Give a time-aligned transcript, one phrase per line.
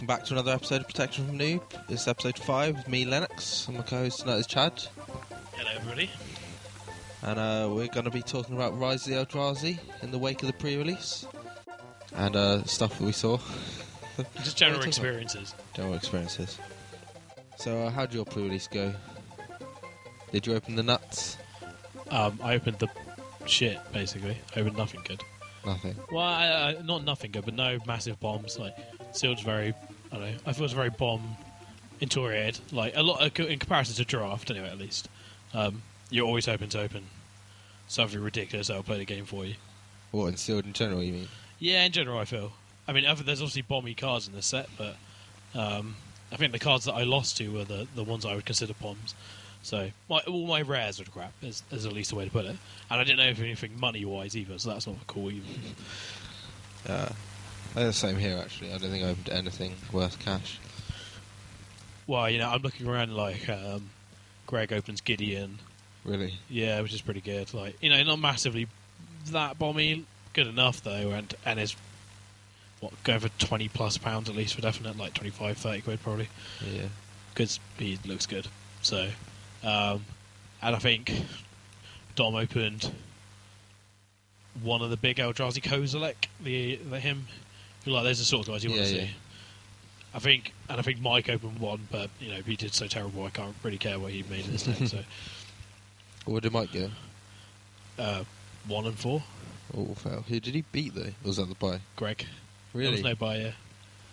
[0.00, 1.60] welcome back to another episode of Protection from Noob.
[1.86, 4.72] This is episode 5 with me, Lennox, and my co host tonight is Chad.
[5.52, 6.08] Hello, everybody.
[7.20, 10.40] And uh, we're going to be talking about Rise of the Eldrazi in the wake
[10.42, 11.26] of the pre release
[12.14, 13.36] and uh, stuff that we saw.
[14.36, 15.54] Just general What are you talking experiences.
[15.74, 16.58] General experiences.
[17.58, 18.94] So, uh, how did your pre release go?
[20.32, 21.36] Did you open the nuts?
[22.10, 22.88] Um, I opened the
[23.44, 24.38] shit, basically.
[24.56, 25.22] I opened nothing good.
[25.66, 25.94] Nothing.
[26.10, 26.46] Well, I,
[26.78, 28.58] I, not nothing good, but no massive bombs.
[28.58, 28.74] Like,
[29.12, 29.74] sealed's very,
[30.12, 31.36] I don't know, I thought it was very bomb
[32.00, 32.60] intoriated.
[32.72, 35.08] Like, a lot, in comparison to draft, anyway, at least.
[35.54, 37.04] Um, you're always hoping to open
[37.88, 39.54] something ridiculous that'll play the game for you.
[40.10, 41.28] What, in sealed in general, you mean?
[41.58, 42.52] Yeah, in general, I feel.
[42.88, 44.96] I mean, other, there's obviously bomby cards in this set, but
[45.54, 45.96] um,
[46.32, 48.74] I think the cards that I lost to were the, the ones I would consider
[48.74, 49.14] bombs.
[49.62, 52.46] So my, all my rares were crap, is, is at least the way to put
[52.46, 52.56] it.
[52.90, 55.46] And I didn't know if anything money wise either, so that's not cool either.
[56.88, 57.12] Uh,
[57.74, 58.72] the same here, actually.
[58.72, 60.58] I don't think I opened anything worth cash.
[62.06, 63.90] Well, you know, I'm looking around like um,
[64.46, 65.58] Greg opens Gideon,
[66.04, 66.34] Really?
[66.48, 67.52] yeah, which is pretty good.
[67.54, 68.66] Like, you know, not massively
[69.30, 71.76] that bomby, good enough though, and and is
[72.80, 76.28] what going for 20 plus pounds at least for definite, like 25, 30 quid probably.
[76.66, 76.84] Yeah.
[77.34, 78.48] because he looks good.
[78.82, 79.08] So,
[79.62, 80.04] um,
[80.62, 81.12] and I think
[82.16, 82.90] Dom opened
[84.62, 87.26] one of the big Eldrazi Kozilek, the, the him.
[87.86, 89.04] Like, there's the sort of guys you want to yeah.
[89.04, 89.10] see.
[90.12, 93.24] I think, and I think Mike opened one, but you know he did so terrible.
[93.24, 94.88] I can't really care what he made in this deck.
[94.88, 94.98] so,
[96.24, 96.90] What did Mike go?
[97.98, 98.24] uh,
[98.66, 99.22] one and four,
[99.76, 100.24] Oh, fail.
[100.28, 101.02] Who did he beat, though?
[101.02, 101.80] Or was that the buy?
[101.96, 102.18] Greg.
[102.72, 102.92] There Really?
[102.92, 103.54] was no buyer.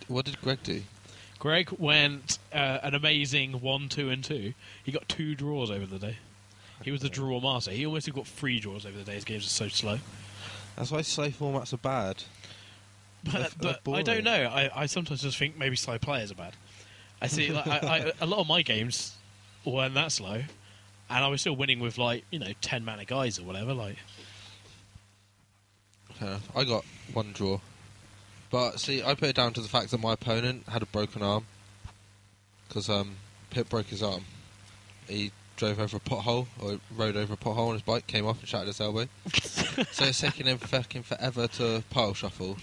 [0.06, 0.82] What did Greg do?
[1.40, 4.54] Greg went uh, an amazing one, two, and two.
[4.84, 6.16] He got two draws over the day.
[6.84, 7.72] He was the draw master.
[7.72, 9.14] He almost got three draws over the day.
[9.14, 9.98] His games are so slow.
[10.76, 12.22] That's why slow formats are bad.
[13.60, 14.48] But, but I don't know.
[14.52, 16.54] I, I sometimes just think maybe slow players are bad.
[17.20, 17.50] I see.
[17.50, 19.16] Like, I, I, a lot of my games
[19.64, 20.42] weren't that slow,
[21.10, 23.74] and I was still winning with like you know ten mana guys or whatever.
[23.74, 23.96] Like
[26.18, 26.56] Fair enough.
[26.56, 27.60] I got one draw.
[28.50, 31.22] But see, I put it down to the fact that my opponent had a broken
[31.22, 31.46] arm.
[32.66, 33.16] Because um,
[33.50, 34.24] Pip broke his arm.
[35.08, 38.40] He drove over a pothole, or rode over a pothole on his bike, came off
[38.40, 39.06] and shattered his elbow.
[39.32, 42.56] so it's taken him fucking forever to pile shuffle.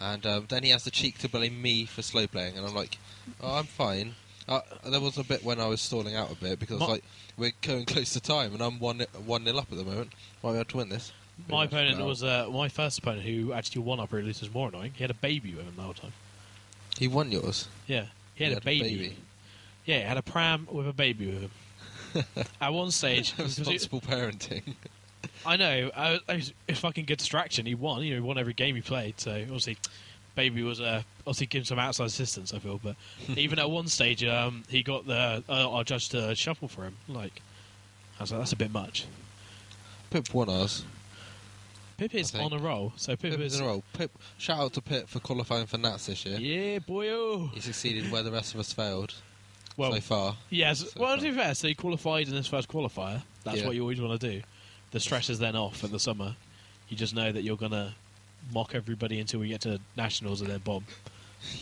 [0.00, 2.74] And um, then he has the cheek to blame me for slow playing, and I'm
[2.74, 2.96] like,
[3.42, 4.14] oh, I'm fine.
[4.48, 7.04] Uh, there was a bit when I was stalling out a bit because My- like
[7.36, 10.10] we're going close to time, and I'm one one nil up at the moment.
[10.42, 11.12] Might be able to win this.
[11.48, 11.92] my Pretty much.
[11.92, 14.92] opponent was uh, my first opponent who actually won up release was more annoying.
[14.96, 16.12] He had a baby with him the whole time.
[16.98, 17.68] He won yours.
[17.86, 19.16] Yeah, he had, a, baby.
[19.84, 21.50] Yeah, he had a pram with a baby with him.
[22.60, 24.62] At one stage, because he- Responsible parenting.
[25.46, 25.90] I know.
[25.96, 27.66] I, I was, it was fucking good distraction.
[27.66, 28.02] He won.
[28.02, 29.20] You know, he won every game he played.
[29.20, 29.76] So obviously,
[30.34, 32.52] baby was uh, obviously giving some outside assistance.
[32.54, 32.96] I feel, but
[33.36, 36.96] even at one stage, um, he got the uh, our judge to shuffle for him.
[37.08, 37.42] Like,
[38.18, 39.06] I was like, that's a bit much.
[40.10, 40.84] Pip won ours.
[41.96, 42.92] Pip is on a roll.
[42.96, 43.82] So Pip, Pip is is in a row.
[43.92, 46.38] Pip, shout out to Pip for qualifying for Nats this year.
[46.38, 47.52] yeah, boyo.
[47.52, 49.12] He succeeded where the rest of us failed
[49.76, 50.36] Well, so far.
[50.48, 50.78] yes.
[50.78, 51.16] so well, far.
[51.18, 53.20] to be fair, so he qualified in his first qualifier.
[53.44, 53.66] That's Yeah.
[53.66, 54.42] what you always want to do.
[54.90, 56.36] The stress is then off in the summer.
[56.88, 57.94] You just know that you're gonna
[58.52, 60.84] mock everybody until we get to nationals and then bomb.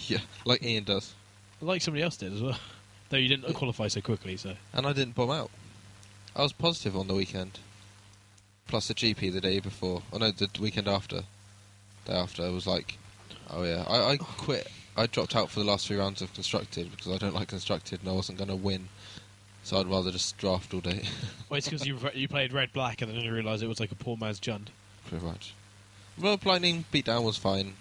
[0.06, 1.14] Yeah, like Ian does.
[1.60, 2.58] like somebody else did as well.
[3.10, 5.50] Though you didn't qualify so quickly, so And I didn't bomb out.
[6.36, 7.58] I was positive on the weekend.
[8.66, 10.02] Plus the GP the day before.
[10.12, 11.22] Oh no, the weekend after.
[12.04, 12.98] Day after, I was like,
[13.50, 13.84] oh yeah.
[13.88, 14.68] I, I quit.
[14.96, 18.00] I dropped out for the last three rounds of constructed because I don't like constructed
[18.00, 18.88] and I wasn't going to win.
[19.68, 21.02] So I'd rather just draft all day,
[21.50, 23.92] well, it's because you you played red black and then you realised it was like
[23.92, 24.68] a poor man's Jund.
[25.06, 25.52] pretty much.
[26.18, 27.74] Well, blinding beatdown was fine.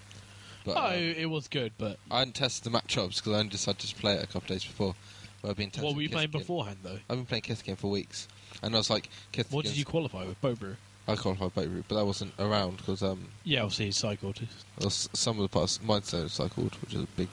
[0.66, 3.52] But oh, uh, it was good, but I hadn't tested the matchups because I only
[3.52, 4.96] decided to play it a couple of days before.
[5.42, 7.00] But I've been testing what were you playing beforehand though?
[7.10, 8.28] I've been playing Kithkin for weeks,
[8.62, 9.54] and I was like, Kithkin.
[9.54, 10.42] What did you qualify with?
[10.42, 10.76] Bobrew?
[11.08, 14.42] I qualified route, but that wasn't around because um, Yeah, obviously he cycled.
[14.90, 17.30] some of the parts mine cycled, which is a big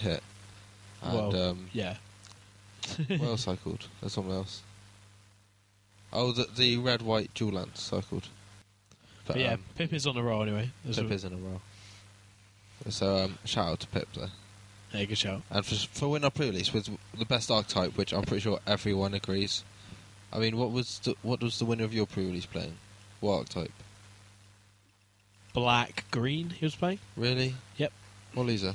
[0.00, 0.24] hit.
[1.04, 1.98] And Well, um, Yeah,
[3.08, 3.86] what else cycled?
[4.00, 4.62] There's something else.
[6.12, 8.28] Oh, the the red white dual lance cycled.
[9.26, 10.70] but, yeah, um, Pip is on the roll anyway.
[10.84, 11.60] There's Pip a, is in a row.
[12.88, 14.28] So um, shout out to Pip there.
[14.92, 15.42] yeah, good shout.
[15.50, 16.88] And for for winner pre-release with
[17.18, 19.64] the best archetype, which I'm pretty sure everyone agrees.
[20.32, 22.76] I mean, what was the, what was the winner of your pre-release playing?
[23.20, 23.72] What archetype?
[25.52, 26.50] Black green.
[26.50, 26.98] He was playing.
[27.16, 27.54] Really?
[27.76, 27.92] Yep.
[28.34, 28.74] What Lisa?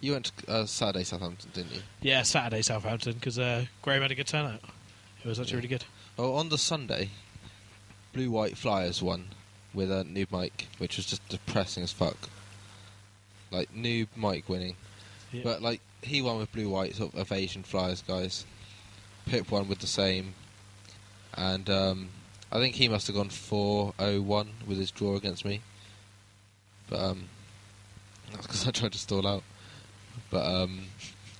[0.00, 1.82] You went to uh, Saturday Southampton, didn't you?
[2.00, 4.60] Yeah, Saturday Southampton because uh, Graham had a good turnout.
[5.22, 5.56] It was actually Yeah.
[5.56, 5.84] really good.
[6.18, 7.10] Oh, on the Sunday,
[8.14, 9.28] Blue White Flyers won
[9.74, 12.16] with a noob Mike, which was just depressing as fuck.
[13.50, 14.76] Like noob Mike winning.
[15.32, 15.42] Yeah.
[15.44, 18.46] But like he won with blue white sort of evasion flyers guys.
[19.26, 20.34] Pip won with the same,
[21.34, 22.08] and um,
[22.50, 25.60] I think he must have gone 4-0-1 with his draw against me.
[26.88, 27.24] But um,
[28.32, 29.42] that's because I tried to stall out.
[30.30, 30.80] But um,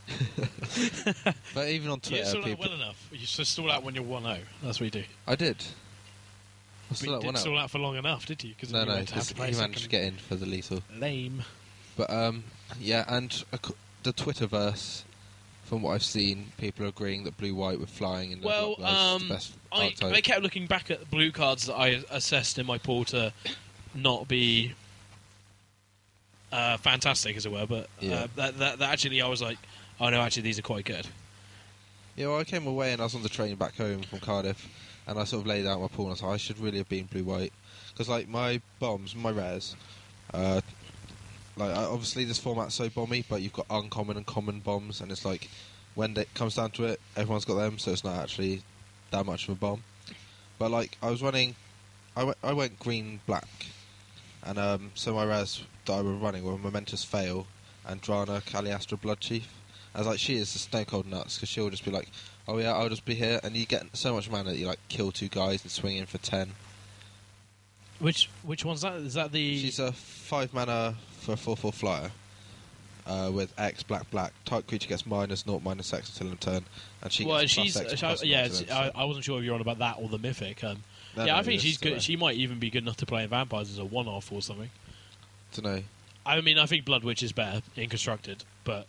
[1.54, 3.08] but even on you Twitter, out people, well enough.
[3.12, 4.38] You stall out when you're 1 0.
[4.62, 5.04] That's what you do.
[5.26, 5.56] I did.
[5.58, 8.50] I But you out didn't stall out for long enough, did you?
[8.50, 10.34] Because No, you no, went to have because to he managed to get in for
[10.36, 10.82] the lethal.
[10.96, 11.44] Lame.
[11.96, 12.44] But um,
[12.80, 13.44] yeah, and
[14.02, 15.02] the Twitterverse,
[15.64, 18.84] from what I've seen, people are agreeing that blue white with flying and Well, level
[18.84, 20.16] up guys is um, the best I.
[20.16, 23.32] I kept looking back at the blue cards that I assessed in my pool to
[23.94, 24.72] not be
[26.52, 28.14] uh, fantastic, as it were, but Yeah.
[28.14, 29.58] uh, that, that, that actually I was like,
[30.00, 31.06] oh no, actually these are quite good.
[32.16, 34.68] Yeah, well, I came away and I was on the train back home from Cardiff,
[35.06, 36.78] and I sort of laid out my pool and I was like, I should really
[36.78, 37.52] have been blue white
[37.92, 39.76] because like my bombs, my rares,
[40.34, 40.60] uh,
[41.56, 45.24] like obviously this format's so bomby, but you've got uncommon and common bombs, and it's
[45.24, 45.48] like
[45.94, 48.62] when it comes down to it, everyone's got them, so it's not actually
[49.10, 49.82] that much of a bomb.
[50.58, 51.54] But like I was running,
[52.16, 53.48] I went, I went green black,
[54.44, 57.46] and um, so my rares that I were running were Momentous Fall
[57.86, 59.44] and Drana Kalastria Bloodchief.
[59.94, 62.08] I was like, she is the stone cold nuts because she'll just be like,
[62.46, 64.78] oh yeah, I'll just be here, and you get so much mana that you like
[64.88, 66.52] kill two guys and swing in for ten.
[67.98, 68.94] Which which one's that?
[68.94, 69.58] Is that the?
[69.58, 72.10] She's a five mana for a four four flyer.
[73.06, 76.64] Uh, with X black black, type creature gets minus naught minus X until in turn,
[77.02, 78.48] and she well, gets she's X she- plus yeah.
[78.70, 80.62] I, I wasn't sure if you're on about that or the mythic.
[80.62, 80.84] Um,
[81.16, 82.00] No, yeah, no, I think she's good.
[82.00, 84.70] She might even be good enough to play in vampires as a one-off or something.
[85.54, 85.82] Don't know.
[86.26, 88.86] I mean, I think Blood Witch is better in constructed, but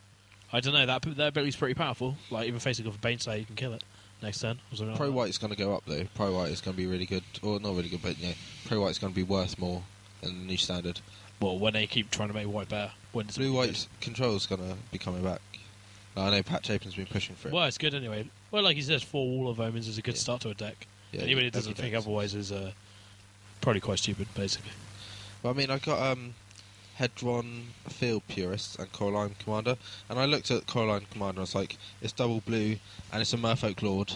[0.54, 0.86] I don't know.
[0.86, 2.18] That that ability's pretty powerful.
[2.30, 3.84] Like even facing off a Baneslayer, you can kill it
[4.22, 4.60] next turn.
[4.78, 6.04] like Pro White is going to go up though.
[6.16, 8.34] Pro White is going to be really good, or not really good, but yeah,
[8.66, 9.82] Pro White is going to be worth more
[10.22, 11.00] than the new standard.
[11.40, 14.62] Well, when they keep trying to make white better, when Blue White's control is going
[14.62, 15.42] to be coming back.
[16.16, 17.54] I know Pat Chapin's been pushing for it.
[17.54, 18.30] Well, it's good anyway.
[18.52, 20.20] Well, like he says, four Wall of Omens is a good Yeah.
[20.20, 20.86] start to a deck.
[21.14, 22.72] Yeah, Anybody that every doesn't think otherwise is uh,
[23.62, 24.72] probably quite stupid, basically.
[25.42, 26.34] Well, I mean, I got um,
[27.00, 29.78] Hedron Field Purist and Coralhelm Commander,
[30.10, 31.40] and I looked at Coralhelm Commander.
[31.40, 32.78] I was like, it's double blue
[33.12, 34.14] and it's a Merfolk Lord.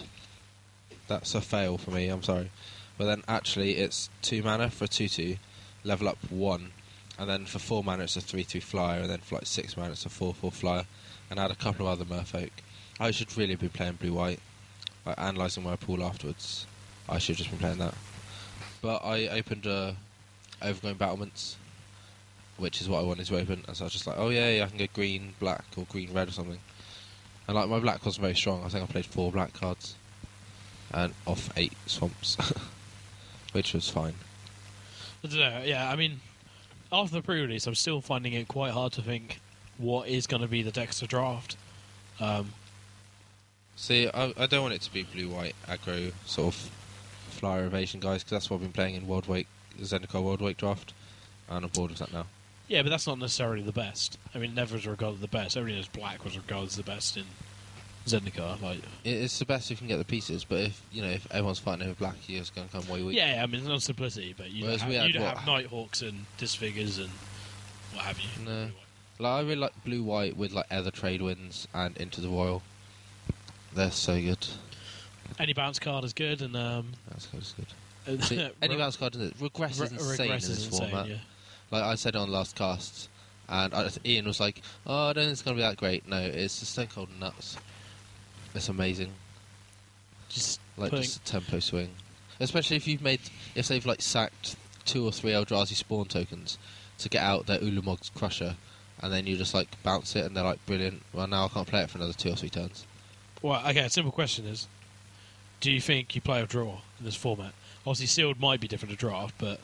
[1.08, 2.08] That's a fail for me.
[2.08, 2.50] I'm sorry,
[2.98, 5.36] but then actually it's two mana for a two-two,
[5.84, 6.72] level up one,
[7.18, 9.92] and then for four mana it's a three-two flyer, and then for like six mana
[9.92, 10.84] it's a four-four flyer,
[11.30, 12.50] and I had a couple of other Merfolk.
[12.98, 14.40] I should really be playing blue-white,
[15.04, 16.66] like analysing my pool afterwards.
[17.08, 17.94] I should have just been playing that.
[18.82, 19.92] But I opened uh,
[20.62, 21.56] Overgrown Battlements,
[22.58, 24.50] which is what I wanted to open, and so I was just like, oh yeah,
[24.50, 26.58] yeah, I can go green, black, or green, red, or something.
[27.48, 28.64] And like my black wasn't very strong.
[28.64, 29.94] I think I played four black cards,
[30.92, 32.36] and off eight swamps,
[33.52, 34.14] which was fine.
[35.24, 35.62] I don't know.
[35.64, 36.20] Yeah, I mean,
[36.92, 39.40] after the pre-release, I'm still finding it quite hard to think
[39.78, 41.56] what is going to be the Dexter draft.
[42.20, 42.52] Um,
[43.78, 46.70] See, I, I don't want it to be blue-white aggro sort of
[47.28, 49.46] flyer evasion guys, because that's what I've been playing in Worldwake,
[49.80, 50.94] Zendikar Worldwake draft,
[51.50, 52.26] and I'm bored of that now.
[52.68, 54.18] Yeah, but that's not necessarily the best.
[54.34, 55.56] I mean, never was regarded the best.
[55.56, 57.24] Everybody knows Black was regarded as the best in
[58.06, 58.60] Zendikar.
[58.60, 61.26] Like, it's the best if you can get the pieces, but if you know if
[61.30, 63.16] everyone's fighting over black, you're just going to come way weak.
[63.16, 65.46] yeah, I mean, it's not simplicity, but you Whereas have, we had you'd what- have
[65.46, 67.10] Nighthawks and Disfigures and
[67.94, 68.28] what have you.
[68.44, 68.68] No.
[69.18, 72.62] Like I really like blue white with like Aether Tradewinds and into the Roil.
[73.74, 74.46] They're so good.
[75.38, 77.40] Any bounce card is good, and um, That's good.
[77.40, 78.24] That's good.
[78.24, 80.90] See, any bounce card in it, regress is Re- insane Regress in this is insane,
[80.90, 81.08] format.
[81.08, 81.16] yeah.
[81.70, 83.08] Like I said on last cast,
[83.48, 86.18] and I, Ian was like, "Oh, I don't think it's gonna be that great." No,
[86.18, 87.56] it's just stone cold nuts.
[88.54, 89.12] It's amazing.
[90.28, 91.90] Just Like putting, just a tempo swing,
[92.40, 93.20] especially if you've made
[93.54, 96.58] if they've like sacked two or three Eldrazi spawn tokens
[96.98, 98.56] to get out their Ulamog's Crusher,
[99.00, 101.02] and then you just like bounce it, and they're like brilliant.
[101.12, 102.86] Well, now I can't play it for another two or three turns.
[103.42, 103.80] Well, okay.
[103.80, 104.66] A simple question is:
[105.60, 107.52] Do you think you play a draw in this format?
[107.86, 109.60] Obviously, sealed might be different to draft, but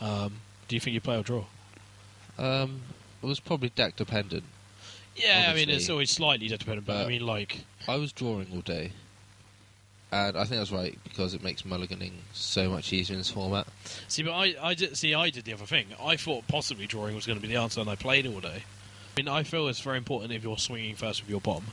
[0.00, 1.44] um, do you think you play a draw?
[2.38, 2.82] Um,
[3.22, 4.44] it was probably deck dependent.
[5.16, 8.12] Yeah, I mean, it's always slightly deck dependent, but, I But- mean, like, I was
[8.12, 8.92] drawing all day,
[10.12, 13.66] and I think that's right because it makes mulliganing so much easier in this format.
[14.06, 15.86] see, but I, I did see, I did the other thing.
[16.00, 18.62] I thought possibly drawing was going to be the answer, and I played all day.
[19.16, 21.64] I mean, I feel it's very important if you're swinging first with your bomb.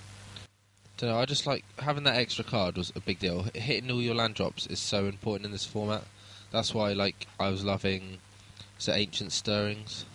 [0.97, 3.43] Don't know, I just like having that extra card was a big deal.
[3.53, 6.03] Hitting all your land drops is so important in this format.
[6.51, 8.17] That's why, like, I was loving
[8.83, 10.05] the Ancient Stirrings.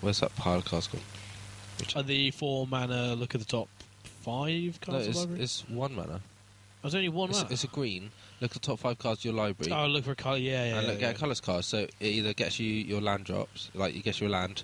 [0.00, 1.00] Where's that pile of cards gone?
[1.78, 3.68] Which- Are the four mana look at the top
[4.22, 5.42] five cards of it's, library?
[5.42, 6.20] it's one mana.
[6.20, 6.20] Oh,
[6.82, 7.52] There's only one It's, mana.
[7.52, 8.10] it's a green.
[8.40, 9.72] Look at the top five cards of your library.
[9.72, 10.36] oh, look for a colour.
[10.36, 10.74] Yeah, yeah.
[10.76, 11.16] and yeah, look, get yeah.
[11.16, 11.64] a colours card.
[11.64, 14.62] So it either gets you your land drops, like it gets you get your land,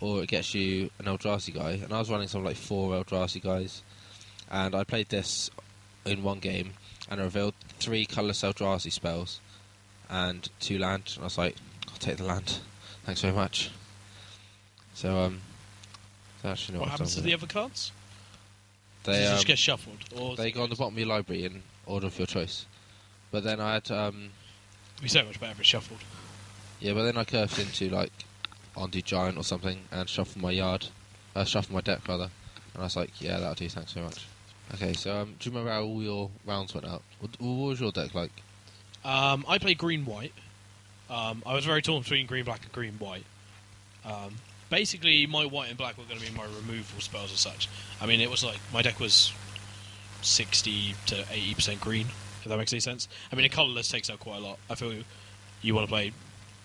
[0.00, 1.72] or it gets you an Eldrazi guy.
[1.82, 3.82] And I was running something like four Eldrazi guys,
[4.50, 5.50] and I played this
[6.04, 6.74] in one game,
[7.10, 9.40] and I revealed three colourless Eldrazi spells
[10.08, 11.12] and two land.
[11.14, 11.56] And I was like,
[11.96, 12.58] I'll take the land.
[13.04, 13.70] Thanks very much.
[14.92, 15.40] So um,
[16.44, 17.90] actually what what happens to the with other cards?
[19.02, 19.06] it.
[19.06, 20.04] They it um, just get shuffled?
[20.14, 22.66] Or they go on the bottom of your library in order of your choice.
[23.30, 24.30] But then I had um,
[24.96, 26.00] It'd be so much better if it's shuffled.
[26.80, 28.12] Yeah, but then I curved into like
[28.76, 30.88] Ondu Giant or something and shuffle my yard,
[31.34, 32.28] uh, shuffle my deck rather,
[32.74, 33.70] and I was like, yeah, that'll do.
[33.70, 34.26] Thanks very much.
[34.74, 37.02] Okay, so um, do you remember how all your rounds went out?
[37.20, 38.32] What, what was your deck like?
[39.02, 40.34] Um, I played green white.
[41.08, 43.24] Um, I was very torn between green black and green white.
[44.04, 44.36] Um,
[44.70, 47.68] basically, my white and black were going to be my removal spells as such.
[48.00, 49.32] I mean, it was like my deck was
[50.22, 52.06] sixty to eighty percent green.
[52.42, 53.08] If that makes any sense.
[53.32, 54.58] I mean, a colorless takes out quite a lot.
[54.70, 54.94] I feel
[55.62, 56.12] you want to play,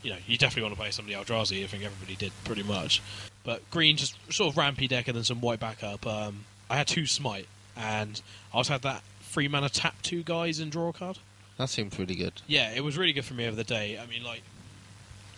[0.04, 1.64] you know, you definitely want to play some of the Eldrazi.
[1.64, 3.02] I think everybody did pretty much.
[3.44, 6.06] But green, just sort of rampy deck, and then some white backup.
[6.06, 8.22] Um, I had two smite, and
[8.54, 11.18] I also had that free mana tap two guys and draw a card.
[11.58, 12.42] That seemed really good.
[12.48, 14.00] Yeah, it was really good for me over the day.
[14.02, 14.42] I mean, like,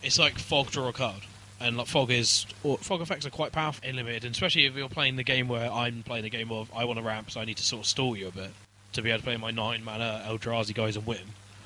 [0.01, 1.21] it's like fog draw a card,
[1.59, 4.75] and like fog is or, fog effects are quite powerful and limited, and especially if
[4.75, 7.41] you're playing the game where I'm playing the game of I want to ramp, so
[7.41, 8.51] I need to sort of stall you a bit
[8.93, 11.23] to be able to play my nine mana Eldrazi guys and win.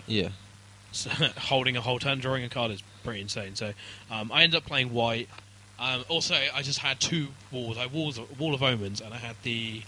[0.08, 0.30] Yeah.
[0.92, 3.56] So, holding a whole turn, drawing a card is pretty insane.
[3.56, 3.74] So
[4.10, 5.30] um, I ended up playing white.
[5.80, 7.78] Um, also, I just had two walls.
[7.78, 9.84] I had walls, wall of omens, and I had the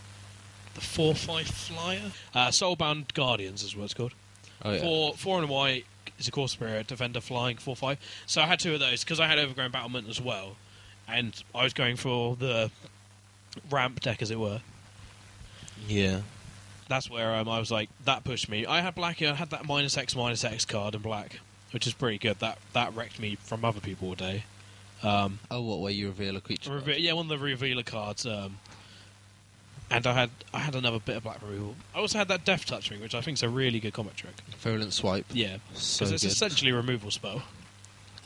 [0.76, 4.14] the four five flyer, uh, soulbound guardians is what it's called.
[4.64, 4.82] Oh yeah.
[4.82, 5.86] Four, four and white
[6.18, 7.98] is a core spirit, defender flying, four five.
[8.26, 10.56] So I had two of those because I had overgrown battlement as well,
[11.08, 12.72] and I was going for the
[13.70, 14.62] ramp deck as it were.
[15.88, 16.22] Yeah.
[16.88, 18.66] That's where um, I was like, that pushed me.
[18.66, 21.40] I had black, I had that minus X minus X card in black,
[21.72, 22.40] which is pretty good.
[22.40, 24.44] That that wrecked me from other people all day.
[25.04, 25.80] Um, Oh, what?
[25.80, 26.74] Where you reveal a creature?
[26.74, 28.26] Reve- yeah, one of the revealer cards.
[28.26, 28.58] Um,
[29.92, 31.76] and I had I had another bit of black removal.
[31.96, 34.16] I also had that death touch ring, which I think is a really good combat
[34.18, 34.34] trick.
[34.60, 35.26] Virulent swipe.
[35.32, 36.32] Yeah, So because it's good.
[36.32, 37.42] essentially a removal spell.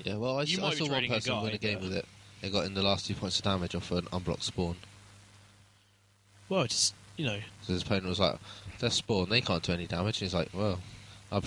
[0.04, 0.16] Yeah.
[0.18, 1.80] Well, I, You s- might I be saw one trading a person win a game
[1.82, 2.06] with it.
[2.42, 4.76] They got in the last two points of damage off an unblocked spawn.
[6.50, 8.38] Well, just you know, So his opponent was like,
[8.80, 9.30] "They're spawn.
[9.30, 10.80] They can't do any damage." And he's like, "Well,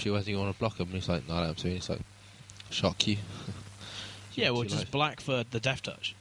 [0.02, 1.66] you whether you want to block them." And he's like, "No, I don't." have to."
[1.68, 2.00] And he's like,
[2.70, 3.18] "Shock you."
[4.34, 6.14] yeah, well, just black for the death touch.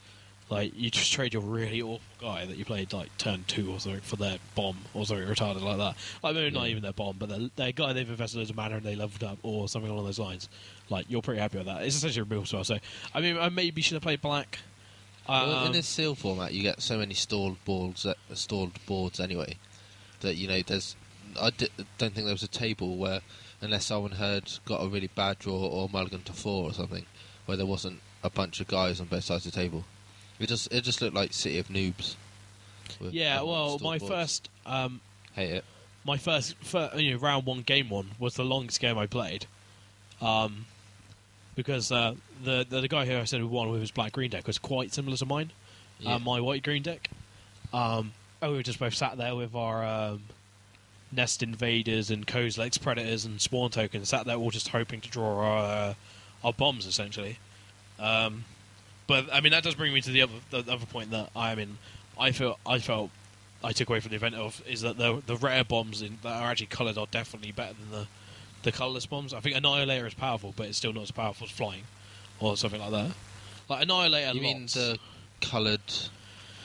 [0.48, 3.80] Like you just trade your really awful guy that you played like turn two or
[3.80, 5.96] something for their bomb or something retarded like that.
[6.22, 8.76] Like maybe not even their bomb, but their, their guy they've invested loads of mana
[8.76, 10.48] and they leveled up or something along those lines.
[10.88, 11.82] Like you're pretty happy with that.
[11.82, 12.62] It's essentially a removal spell.
[12.62, 12.78] So
[13.12, 14.60] I mean, I maybe should have played black.
[15.28, 19.18] Well, in Um, this seal format, you get so many stalled boards, uh, stalled boards
[19.18, 19.56] anyway,
[20.20, 20.94] that you know there's.
[21.40, 23.20] I don't think there was a table where,
[23.60, 27.04] unless someone had got a really bad draw or mulligan to four or something,
[27.46, 29.84] where there wasn't a bunch of guys on both sides of the table.
[30.38, 32.14] It just it just looked like City of Noobs.
[33.10, 34.12] yeah, well, my boards.
[34.14, 35.00] first um,
[35.34, 35.64] hate it.
[36.04, 39.46] my first, fir- you know, round one, game one was the longest game I played,
[40.20, 40.66] um,
[41.54, 42.14] because uh,
[42.44, 44.58] the, the the guy who I said who won with his black green deck was
[44.58, 45.52] quite similar to mine,
[46.00, 46.14] Yeah.
[46.14, 47.10] uh, my white green deck.
[47.72, 48.12] Um,
[48.42, 50.22] and we were just both sat there with our um,
[51.10, 55.38] nest invaders and Kozilek's predators and spawn tokens, sat there all just hoping to draw
[55.40, 55.56] our
[55.90, 55.94] uh,
[56.44, 57.38] our bombs essentially.
[57.98, 58.44] Um,
[59.06, 61.54] but I mean that does bring me to the other the other point that I
[61.54, 61.78] mean
[62.18, 63.10] I feel I felt
[63.64, 66.42] I took away from the event of is that the the rare bombs in, that
[66.42, 68.06] are actually coloured are definitely better than the
[68.62, 69.32] the colourless bombs.
[69.32, 71.82] I think Annihilator is powerful, but it's still not as powerful as flying
[72.40, 73.10] or something like that.
[73.68, 74.98] Like Annihilator, you mean lots- the
[75.40, 75.80] coloured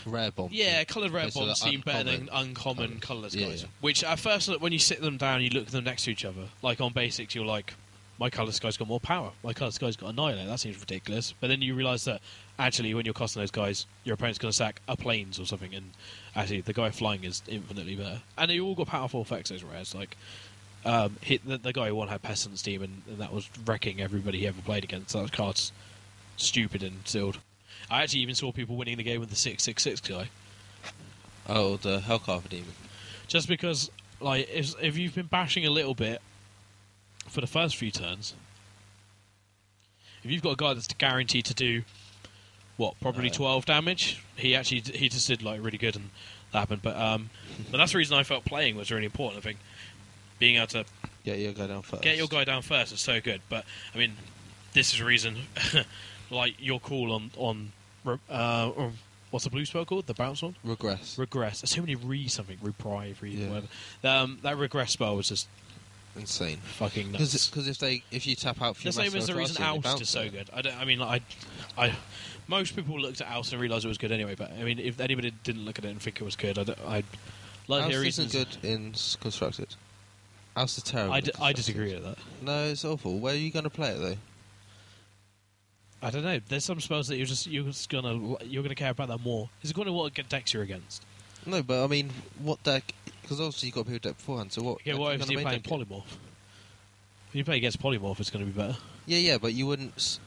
[0.05, 0.51] rare bombs?
[0.53, 3.01] yeah, coloured rare Okay, bombs seem better than uncommon uncommon colours.
[3.01, 3.61] colourless Yeah, guys.
[3.63, 3.67] yeah.
[3.81, 6.45] Which at first, when you sit them down, you look them next to each other.
[6.61, 7.73] Like on basics, you're like,
[8.21, 9.31] my colourless guy's got more power.
[9.43, 10.45] My colourless guy's got annihilate.
[10.45, 11.33] That seems ridiculous.
[11.39, 12.21] But then you realise that
[12.59, 15.73] actually, when you're costing those guys, your opponent's going to sack a planes or something,
[15.73, 15.89] and
[16.35, 18.21] actually, the guy flying is infinitely better.
[18.37, 19.49] And they all got powerful effects.
[19.49, 20.15] Those rares, like.
[20.83, 24.01] Um, hit the, the guy who won had Pestilence Demon, and, and that was wrecking
[24.01, 25.13] everybody he ever played against.
[25.13, 25.71] That card's
[26.37, 27.37] stupid and sealed.
[27.91, 30.29] I actually even saw people winning the game with the six six six guy.
[31.47, 32.73] Oh, the Hellcarver demon.
[33.27, 36.19] just because like if, if you've been bashing a little bit
[37.31, 38.33] for the first few turns
[40.23, 41.83] if you've got a guy that's guaranteed to do
[42.77, 46.09] what probably Uh, 12 damage he actually he just did like really good and
[46.51, 47.29] that happened but um
[47.71, 49.57] but that's the reason i felt playing was really important i think
[50.39, 50.85] being able to
[51.23, 52.01] Get your guy down first.
[52.01, 54.13] get your guy down first is so good but i mean
[54.73, 55.37] this is the reason
[56.31, 57.71] like your call on on
[58.29, 58.71] uh
[59.29, 61.17] what's the blue spell called the bounce one Regress.
[61.17, 61.61] regress.
[61.61, 63.47] There's so many re something, reprieve, re Yeah.
[63.49, 63.67] whatever.
[64.03, 65.47] Um, that regress spell was just
[66.15, 66.57] insane.
[66.57, 67.49] fucking nuts.
[67.49, 70.09] Because if they if you tap out, for The same as the reason Oust is
[70.09, 70.49] so good.
[70.53, 71.23] I, don't, I mean, like,
[71.77, 71.93] I, I,
[72.47, 74.35] most people looked at Oust and realised it was good anyway.
[74.35, 76.63] But I mean, if anybody didn't look at it and think it was good, I,
[76.63, 77.05] don't- I'd
[77.67, 79.75] like Oust isn't good in constructed.
[80.57, 81.13] Oust is terrible.
[81.13, 82.17] I, d- I disagree with that.
[82.41, 83.19] No, it's awful.
[83.19, 84.17] Where are you going to play it though?
[86.03, 86.39] I don't know.
[86.49, 89.49] There's some spells that you're just you're just gonna you're gonna care about that more.
[89.61, 91.03] Is it going to what decks you're against?
[91.45, 92.93] No, but I mean, what deck?
[93.31, 94.51] Because obviously you got people deck beforehand.
[94.51, 94.83] So what?
[94.83, 96.03] Deck what if you're playing polymorph?
[97.29, 98.75] If you play against polymorph, it's going to be better.
[99.05, 100.19] Yeah, yeah, but you wouldn't s-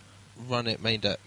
[0.49, 1.21] run it main deck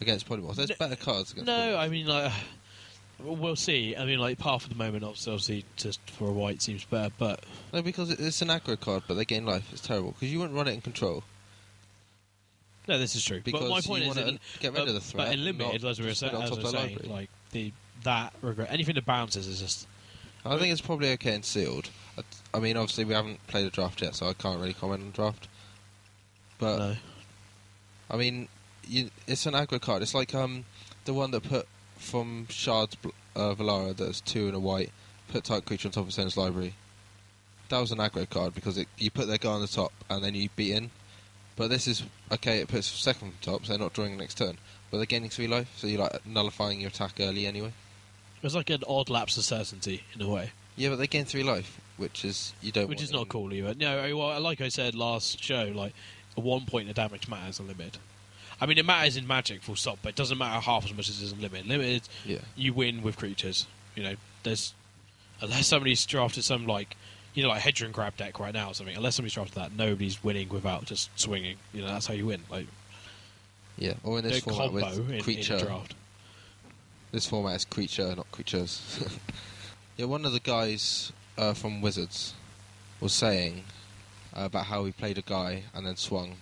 [0.00, 0.56] against polymorph.
[0.56, 1.46] There's No- better cards against.
[1.46, 1.78] No, polymorph.
[1.78, 2.32] I mean like
[3.20, 3.94] we'll see.
[3.94, 7.44] I mean like path at the moment, obviously, just for a white seems better, but
[7.72, 9.68] no, because it's an aggro card, but they gain life.
[9.70, 11.22] It's terrible because you wouldn't run it in control.
[12.88, 13.40] no, this is true.
[13.44, 15.26] Because but my you point is, wanna get rid but, of the threat.
[15.28, 18.66] but in limited, as we were saying, as we were saying like the that regret
[18.72, 19.86] anything that bounces is just
[20.44, 21.90] I think it's probably okay and sealed.
[22.18, 22.22] I,
[22.54, 25.10] I mean, obviously we haven't played a draft yet, so I can't really comment on
[25.10, 25.48] draft.
[26.58, 26.96] But no.
[28.10, 28.48] I mean,
[28.86, 30.02] you, it's an aggro card.
[30.02, 30.64] It's like um
[31.04, 32.96] the one that put from Shards
[33.36, 34.90] uh, Valara that's two and a white.
[35.28, 36.74] Put type creature on top of Sen's library.
[37.68, 40.22] That was an aggro card because it, you put their guy on the top and
[40.22, 40.90] then you beat in.
[41.56, 42.58] But this is okay.
[42.58, 44.58] It puts second from top, so they're not drawing next turn,
[44.90, 47.72] but they're gaining three life, so you're like nullifying your attack early anyway.
[48.42, 51.42] It's like an odd lapse of certainty in a way, Yeah, but they gain three
[51.44, 52.88] life, which is you don't.
[52.88, 53.74] which is not cool either.
[53.74, 55.92] No, well, like I said last show, like
[56.34, 57.98] one point the damage matters in limit.
[58.60, 61.08] I mean, it matters in Magic, full stop, but it doesn't matter half as much
[61.08, 61.66] as it does in Limit.
[61.66, 62.38] Limited, Yeah.
[62.54, 63.66] you win with creatures.
[63.96, 64.72] You know, there's
[65.40, 66.96] unless somebody's drafted some like
[67.34, 68.96] you know like Hedron Crab deck right now or something.
[68.96, 71.56] Unless somebody's drafted that, nobody's winning without just swinging.
[71.72, 72.42] You know, that's how you win.
[72.50, 72.66] Like
[73.78, 75.58] Yeah, or in this format combo with in, in creature.
[75.58, 75.94] draft.
[77.12, 79.06] This format is creature, not creatures.
[79.98, 82.32] yeah, one of the guys uh, from Wizards
[83.00, 83.64] was saying
[84.34, 86.36] uh, about how he played a guy and then swung,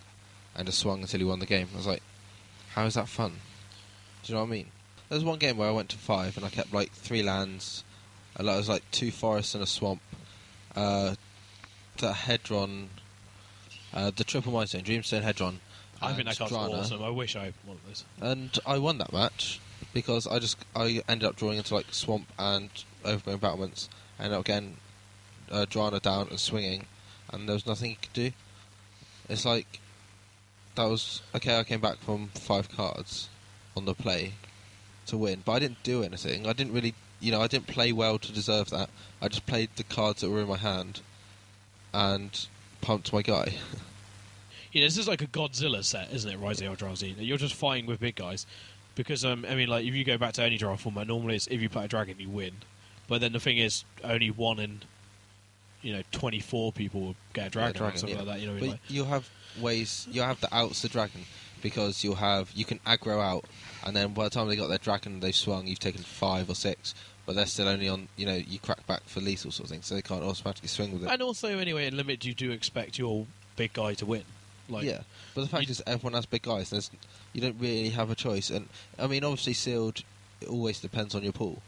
[0.54, 1.66] and just swung until he won the game.
[1.74, 2.04] I was like,
[2.74, 3.32] how is that fun?
[4.22, 4.66] Do you know what I mean?
[5.08, 7.82] There was one game where I went to five and I kept like three lands.
[8.38, 10.00] Like, was like two forests and a swamp.
[10.76, 11.16] Uh,
[11.96, 12.86] the Hedron,
[13.92, 15.56] uh, the triple mind stone, Dreamstone Hedron.
[16.00, 16.78] I think that card's Drana.
[16.78, 17.02] awesome.
[17.02, 18.04] I wish I had one of those.
[18.20, 19.60] and I won that match
[19.92, 22.70] because I just I ended up drawing into like swamp and
[23.04, 23.88] overgrown battlements.
[24.18, 24.76] and again,
[25.50, 26.86] uh, Drana down and swinging,
[27.32, 28.32] and there was nothing you could do.
[29.28, 29.80] It's like
[30.74, 31.58] that was okay.
[31.58, 33.28] I came back from five cards
[33.76, 34.34] on the play
[35.06, 36.46] to win, but I didn't do anything.
[36.46, 38.90] I didn't really, you know, I didn't play well to deserve that.
[39.20, 41.00] I just played the cards that were in my hand
[41.92, 42.46] and
[42.80, 43.54] pumped my guy.
[44.72, 46.38] Know, this is like a Godzilla set, isn't it?
[46.38, 47.16] Rising Eldrazi.
[47.18, 48.46] You're just fighting with big guys.
[48.94, 51.46] Because um, I mean, like if you go back to any draft format, normally it's
[51.46, 52.52] if you play a dragon, you win.
[53.08, 54.82] But then the thing is, only one in
[55.82, 58.24] you know 24 people will get a dragon, or dragon, something yeah.
[58.24, 58.40] like that.
[58.40, 59.28] You know, But like, you'll have
[59.60, 60.06] ways.
[60.10, 61.22] You'll have the outs the dragon
[61.62, 63.44] because you'll have you can aggro out,
[63.84, 65.66] and then by the time they got their dragon, they've swung.
[65.66, 66.94] You've taken five or six,
[67.26, 68.08] but they're still only on.
[68.16, 70.92] You know, you crack back for lethal sort of thing, so they can't automatically swing
[70.92, 71.10] with it.
[71.10, 73.26] and also anyway, in limit, you do expect your
[73.56, 74.24] big guy to win.
[74.70, 75.00] Like, yeah,
[75.34, 76.70] but the fact is, everyone has big guys.
[76.70, 76.90] There's
[77.32, 80.02] you don't really have a choice, and I mean, obviously, sealed.
[80.40, 81.62] It always depends on your pool,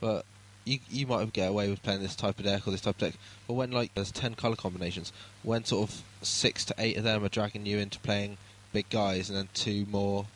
[0.00, 0.24] but
[0.64, 3.00] you you might get away with playing this type of deck or this type of
[3.00, 3.14] deck.
[3.46, 7.24] But when like there's ten color combinations, when sort of six to eight of them
[7.24, 8.36] are dragging you into playing
[8.72, 10.26] big guys, and then two more,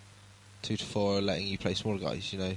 [0.62, 2.32] two to four are letting you play smaller guys.
[2.32, 2.52] You know,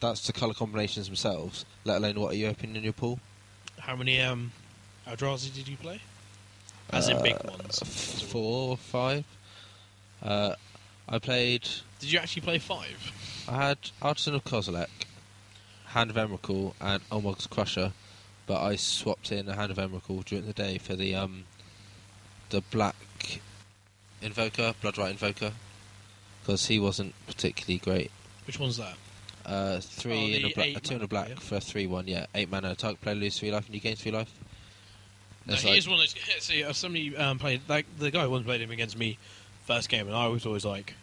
[0.00, 1.64] that's the color combinations themselves.
[1.84, 3.20] Let alone what are you opening in your pool.
[3.78, 4.52] How many um,
[5.06, 6.00] Eldrazi did you play?
[6.90, 7.78] As in big Uh, ones.
[8.30, 9.24] Four or five.
[10.22, 10.54] Uh,
[11.08, 11.68] I played.
[12.00, 13.12] Did you actually play five?
[13.48, 14.88] I had Artisan of Kozilek,
[15.86, 17.92] Hand of Emrakul, and Ulamog's Crusher,
[18.46, 21.44] but I swapped in a Hand of Emrakul during the day for the um,
[22.50, 22.96] the black
[24.22, 25.52] Invoker, Bloodrite Invoker,
[26.42, 28.10] because he wasn't particularly great.
[28.46, 28.94] Which one's that?
[29.44, 31.34] Uh, three Oh, in a black, a two in a black yeah.
[31.36, 32.08] for a three-one.
[32.08, 32.74] Yeah, eight mana.
[32.74, 34.32] Target player lose three life, and you gain three life.
[35.46, 36.14] No, It's he is one of those.
[36.42, 39.18] See, somebody um, played like the guy once played him against me
[39.64, 40.94] first game, and I was always like,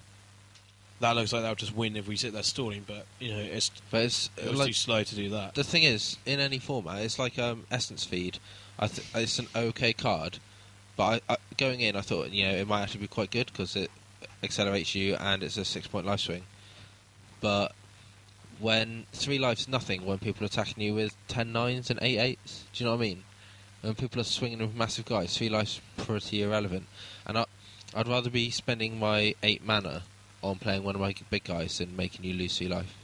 [1.00, 3.72] "That looks like they'll just win if we sit there stalling." But you know, it's
[3.90, 5.56] but it's it was like too slow to do that.
[5.56, 8.40] The thing is, in any format, it's like um, Essence Feed.
[8.78, 10.40] I th- it's an okay card,
[10.98, 13.48] but I, I, going in, I thought you know it might actually be quite good
[13.48, 13.92] because it
[14.42, 16.44] accelerates you and it's a six-point life swing.
[17.40, 17.74] But
[18.60, 22.66] when three lives nothing, when people are attacking you with ten nines and eight eights,
[22.74, 23.24] do you know what I mean?
[23.84, 26.86] When people are swinging with massive guys, three Life's pretty irrelevant.
[27.28, 27.46] And I,
[27.94, 30.04] I'd rather be spending my eight mana
[30.42, 32.96] on playing one of my big guys than making you lose three life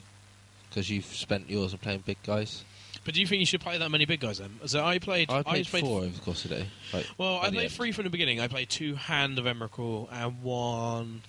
[0.69, 2.63] because you've spent yours on playing big guys.
[3.03, 4.51] But do you think you should play that many big guys then?
[4.65, 5.29] So I played.
[5.29, 6.67] I played played four over the course of the day.
[6.93, 8.39] Like, Well, I played three from the beginning.
[8.39, 11.21] I played two Hand of Emrakul and one.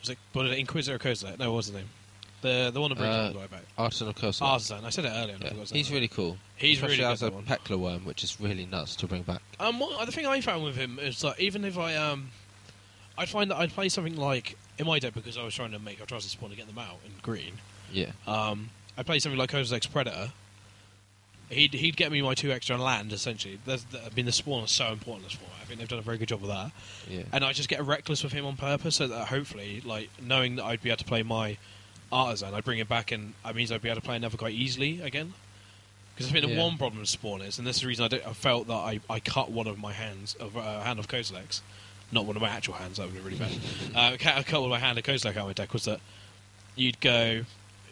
[0.00, 1.38] Was it, was it Inquisitor Kozak?
[1.38, 1.88] No, what was his name?
[2.44, 3.62] The the one that brings Uh, the guy back.
[3.78, 4.42] Artisan of Kozilek.
[4.42, 4.84] Artisan.
[4.84, 5.36] I said it earlier.
[5.40, 5.48] Yeah.
[5.48, 6.36] forgot to say He's really cool.
[6.56, 7.44] He's Especially really as good, a one.
[7.44, 9.40] Pelakka Wurm, which is really nuts to bring back.
[9.58, 12.28] Um, what, the thing I found with him is that even if I um,
[13.16, 15.78] I'd find that I'd play something like in my deck because I was trying to
[15.78, 17.54] make Arthritis spawn to get them out in green.
[17.90, 18.10] Yeah.
[18.26, 20.32] Um, I play something like Kozilek's Predator.
[21.48, 23.58] He'd he'd get me my two extra land essentially.
[23.64, 25.56] There's, I mean, the spawn is so important in this format.
[25.62, 26.72] I think they've done a very good job of that.
[27.08, 27.22] Yeah.
[27.32, 30.64] and I just get reckless with him on purpose, so that hopefully, like knowing that
[30.64, 31.56] I'd be able to play my
[32.12, 34.54] artisan, I'd bring it back, and that means I'd be able to play another quite
[34.54, 35.34] easily again.
[36.14, 36.62] Because I think the Yeah.
[36.62, 38.72] one problem with spawn is, and this is the reason I, don't- I felt that
[38.74, 41.60] I, I cut one of my hands of uh, hand of Kozilek's,
[42.12, 42.98] not one of my actual hands.
[42.98, 43.50] That would be really bad.
[43.96, 45.72] uh, I cut I cut one of my hand of Kozilek out of my deck.
[45.72, 46.00] Was that
[46.76, 47.44] you'd go,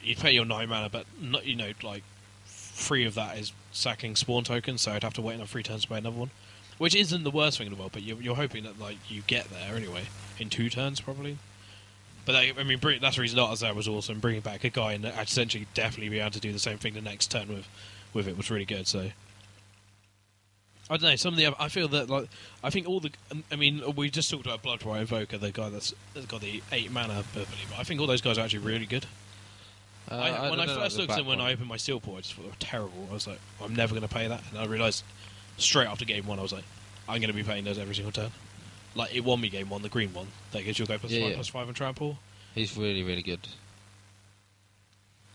[0.03, 2.05] you'd pay your nine mana, but not you know like
[2.47, 5.83] three of that is sacking spawn tokens, so I'd have to wait another three turns
[5.83, 6.31] to play another one.
[6.79, 9.23] Which isn't the worst thing in the world, but you're, you're hoping that like you
[9.27, 10.03] get there anyway
[10.39, 11.39] in two turns probably.
[12.25, 14.21] But I, I mean, bring, that's the reason Artisan was awesome.
[14.21, 17.01] Bringing back a guy and essentially definitely be able to do the same thing the
[17.01, 17.67] next turn with
[18.15, 18.87] with it was really good.
[18.87, 19.11] So
[20.91, 21.17] I don't know.
[21.17, 22.29] Some of the other- I feel that like
[22.63, 23.11] I think all the
[23.51, 26.91] I mean we just talked about Bloodrite Invoker, the guy that's, that's got the eight
[26.93, 27.47] mana but
[27.79, 29.07] I think all those guys are actually really good.
[30.11, 32.21] Uh, I, when I first looked at them when I opened my steel port, I
[32.23, 33.07] just thought they were terrible.
[33.11, 35.05] I was like, I'm never going to pay that, and I realised
[35.59, 36.65] straight after game one, I was like,
[37.09, 38.31] I'm going to be paying those every single turn.
[38.95, 40.27] Like it won me game one, the green one.
[40.53, 41.35] That gives you a go plus Yeah, five yeah.
[41.37, 42.19] plus five and trample.
[42.55, 43.41] He's really, really good.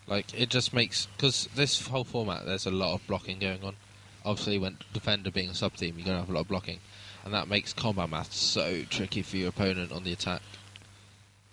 [0.08, 3.76] Like it just makes because this whole format, there's a lot of blocking going on.
[4.24, 6.80] Obviously, when defender being a sub team, you're gonna have a lot of blocking,
[7.26, 10.42] and that makes combat math so tricky for your opponent on the attack.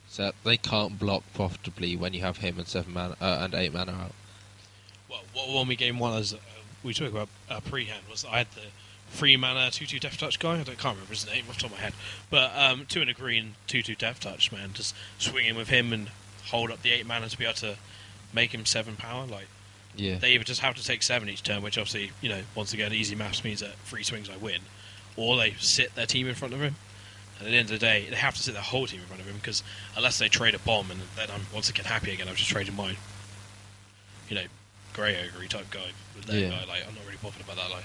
[0.09, 3.73] So they can't block profitably when you have him and seven man uh, and eight
[3.73, 4.13] mana out.
[5.11, 6.39] Well, what won me game one, as uh,
[6.85, 8.61] we talked about uh, pre-hand, was I had the
[9.15, 10.53] three mana two two death touch guy.
[10.61, 11.95] I don't, can't remember his name off the top of my head,
[12.31, 14.71] but um, two and a green two two death touch man.
[14.75, 16.11] Just swinging with him and
[16.47, 17.77] hold up the eight mana to be able to
[18.33, 19.27] make him seven power.
[19.27, 19.47] Like
[19.97, 22.73] Yeah, they either just have to take seven each turn, which obviously you know once
[22.75, 24.61] again easy maths means that three swings I win,
[25.17, 26.75] or they sit their team in front of him.
[27.39, 29.07] And at the end of the day, they have to sit their whole team in
[29.07, 29.63] front of him because
[29.97, 32.29] unless they trade a bomb, and then I'm once again happy again.
[32.29, 32.97] I've just traded mine.
[34.29, 34.45] You know,
[34.95, 36.51] grey ogre type guy with their Yeah.
[36.51, 36.65] guy.
[36.65, 37.71] Like I'm not really bothered about that.
[37.71, 37.85] Like,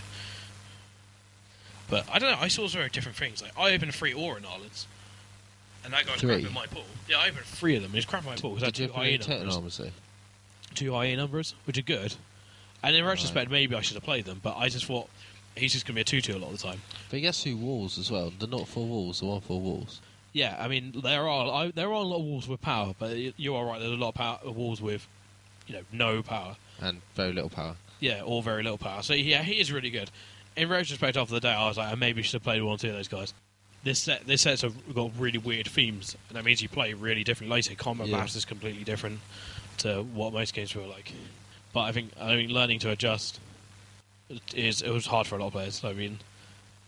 [1.89, 2.37] but I don't know.
[2.39, 3.41] I saw very different things.
[3.41, 4.85] Like I opened three Aura Gnarlids,
[5.83, 6.41] and that guy's Three?
[6.43, 6.83] crap my pool.
[7.07, 7.89] Yeah, I opened three of them.
[7.91, 9.23] And he's crap in my pool because I had did you two open any hyena
[9.23, 9.81] Titan numbers.
[10.75, 12.15] Two Hyena Umbras, which are good.
[12.83, 15.09] And in retrospect, maybe I should have played them, but I just thought
[15.57, 16.81] he's just going to be a two-two a lot of the time.
[17.09, 18.31] But he gets two walls as well.
[18.37, 19.99] They're not four walls, they're one four walls.
[20.31, 23.09] Yeah, I mean there are I, there are a lot of walls with power, but
[23.11, 23.79] y- you are right.
[23.79, 25.07] There's a lot of power, walls with,
[25.67, 26.55] you know, no power.
[26.79, 27.75] and very little power.
[27.99, 29.01] Yeah, or very little power.
[29.01, 30.11] So yeah, he is really good.
[30.59, 32.77] In retrospect, after the day, I was like, I maybe should have played one or
[32.77, 33.33] two of those guys.
[33.85, 37.23] This set, this set's have got really weird themes, and that means you play really
[37.23, 37.75] different later.
[37.75, 38.17] Combat Yeah.
[38.17, 39.21] maps is completely different
[39.77, 41.13] to what most games feel like.
[41.71, 43.39] But I think I mean learning to adjust
[44.53, 45.81] is it was hard for a lot of players.
[45.85, 46.19] I mean,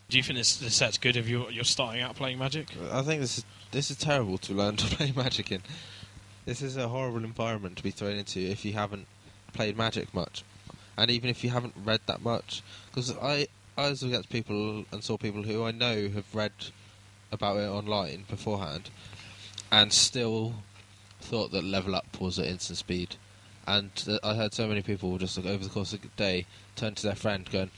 [0.10, 2.68] do you think this, this set's good if you're you're starting out playing Magic?
[2.92, 5.62] I think this is this is terrible to learn to play Magic in.
[6.44, 9.08] This is a horrible environment to be thrown into if you haven't
[9.54, 10.44] played Magic much,
[10.98, 12.64] and even if you haven't read that much.
[12.90, 16.52] Because I I was against people and saw people who I know have read
[17.32, 18.90] about it online beforehand,
[19.72, 20.56] and still
[21.22, 23.16] thought that level up was at instant speed.
[23.66, 23.92] And
[24.24, 27.04] I heard so many people just like, over the course of the day turn to
[27.04, 27.72] their friend going,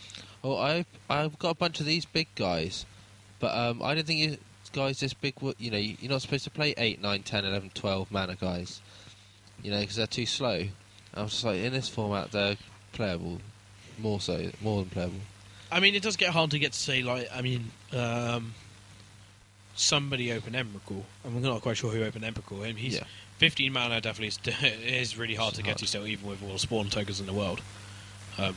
[0.44, 2.86] "Oh, I I've got a bunch of these big guys."
[3.40, 4.38] But um, I didn't think you
[4.72, 5.36] guys this big.
[5.60, 8.82] You know, you- you're not supposed to play 8, 9, 10, 11, 12 mana guys.
[9.62, 10.68] You know, because they're too slow.
[11.14, 12.58] I was just like, in this format, they're
[12.94, 13.40] playable,
[14.00, 15.20] more so, more than playable.
[15.74, 18.54] I mean, it does get hard to get to say like I mean, um,
[19.76, 21.04] somebody opened Emrakul.
[21.26, 22.66] I'm not quite sure who opened Emrakul.
[22.66, 23.04] Him, he's Yeah.
[23.40, 24.00] 15 mana.
[24.02, 26.60] Definitely is, it is really hard It's to get to still, even with all the
[26.60, 27.62] spawn tokens in the world.
[28.38, 28.56] Um,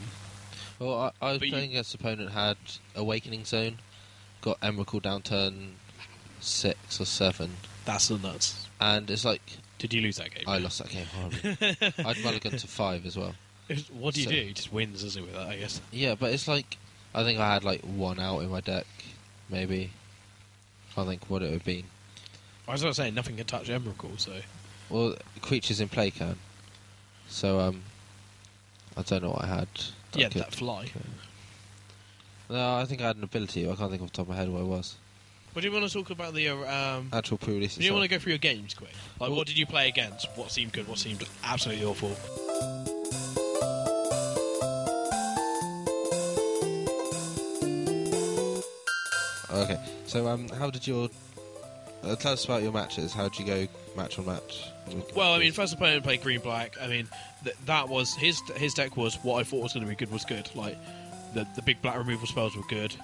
[0.79, 2.57] Well, I, I was But you- playing against opponent had
[2.95, 3.79] Awakening Zone,
[4.41, 5.75] got Emrakul down turn
[6.39, 8.67] six or seven, that's the nuts.
[8.79, 9.41] and it's like
[9.79, 10.43] Did you lose that game?
[10.47, 11.57] I lost that game horribly.
[12.05, 13.33] I'd mulligan to five as well.
[13.91, 14.41] What do you So- do?
[14.43, 15.25] He just wins, doesn't it?
[15.25, 15.81] With that, I guess.
[15.91, 16.77] Yeah, but it's like
[17.17, 18.85] I think I had like one out in my deck,
[19.49, 19.89] maybe.
[20.91, 21.83] I can't think what it would have been.
[22.67, 24.33] I was going to say nothing can touch Emrakul, so
[24.89, 26.37] Well, creatures in play can.
[27.27, 27.81] So um,
[28.95, 29.67] I don't know what I had.
[30.11, 30.91] that yeah, could- that fly.
[32.49, 33.69] No, I think I had an ability.
[33.69, 34.95] I can't think off the top of my head what it was.
[35.53, 36.49] What do you want to talk about the?
[36.49, 37.75] uh, Um, Actual pre-release.
[37.75, 38.93] do you want to go through your games quick?
[39.19, 40.27] Like, what did you play against?
[40.35, 40.87] What seemed good?
[40.87, 42.15] What seemed absolutely awful?
[49.63, 51.09] Okay, so um, how did your
[52.03, 53.13] uh, tell us about your matches?
[53.13, 54.69] How did you go match on match?
[55.15, 56.75] Well, I mean, first opponent played green black.
[56.81, 57.07] I mean,
[57.43, 60.11] th- that was his his deck was what I thought was going to be good
[60.11, 60.49] was good.
[60.55, 60.77] Like
[61.33, 62.95] the the big black removal spells were good.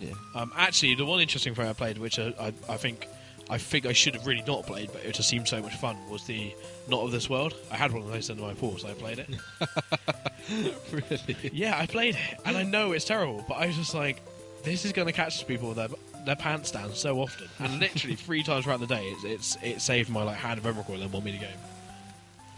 [0.00, 3.06] yeah, Um, actually, the one interesting thing I played, which I, I, I think
[3.50, 5.96] I think I should have really not played, but it just seemed so much fun,
[6.10, 6.52] was the
[6.88, 7.54] Not of This World.
[7.70, 9.28] I had one of those under my pool, so I played it.
[10.92, 11.36] really.
[11.52, 14.20] yeah, I played it, and I know it's terrible, but I was just like,
[14.64, 15.88] this is going to catch people with their
[16.26, 19.80] their pants down so often, and literally three times throughout the day, it's, it's it
[19.80, 21.48] saved my like hand of and won me the game.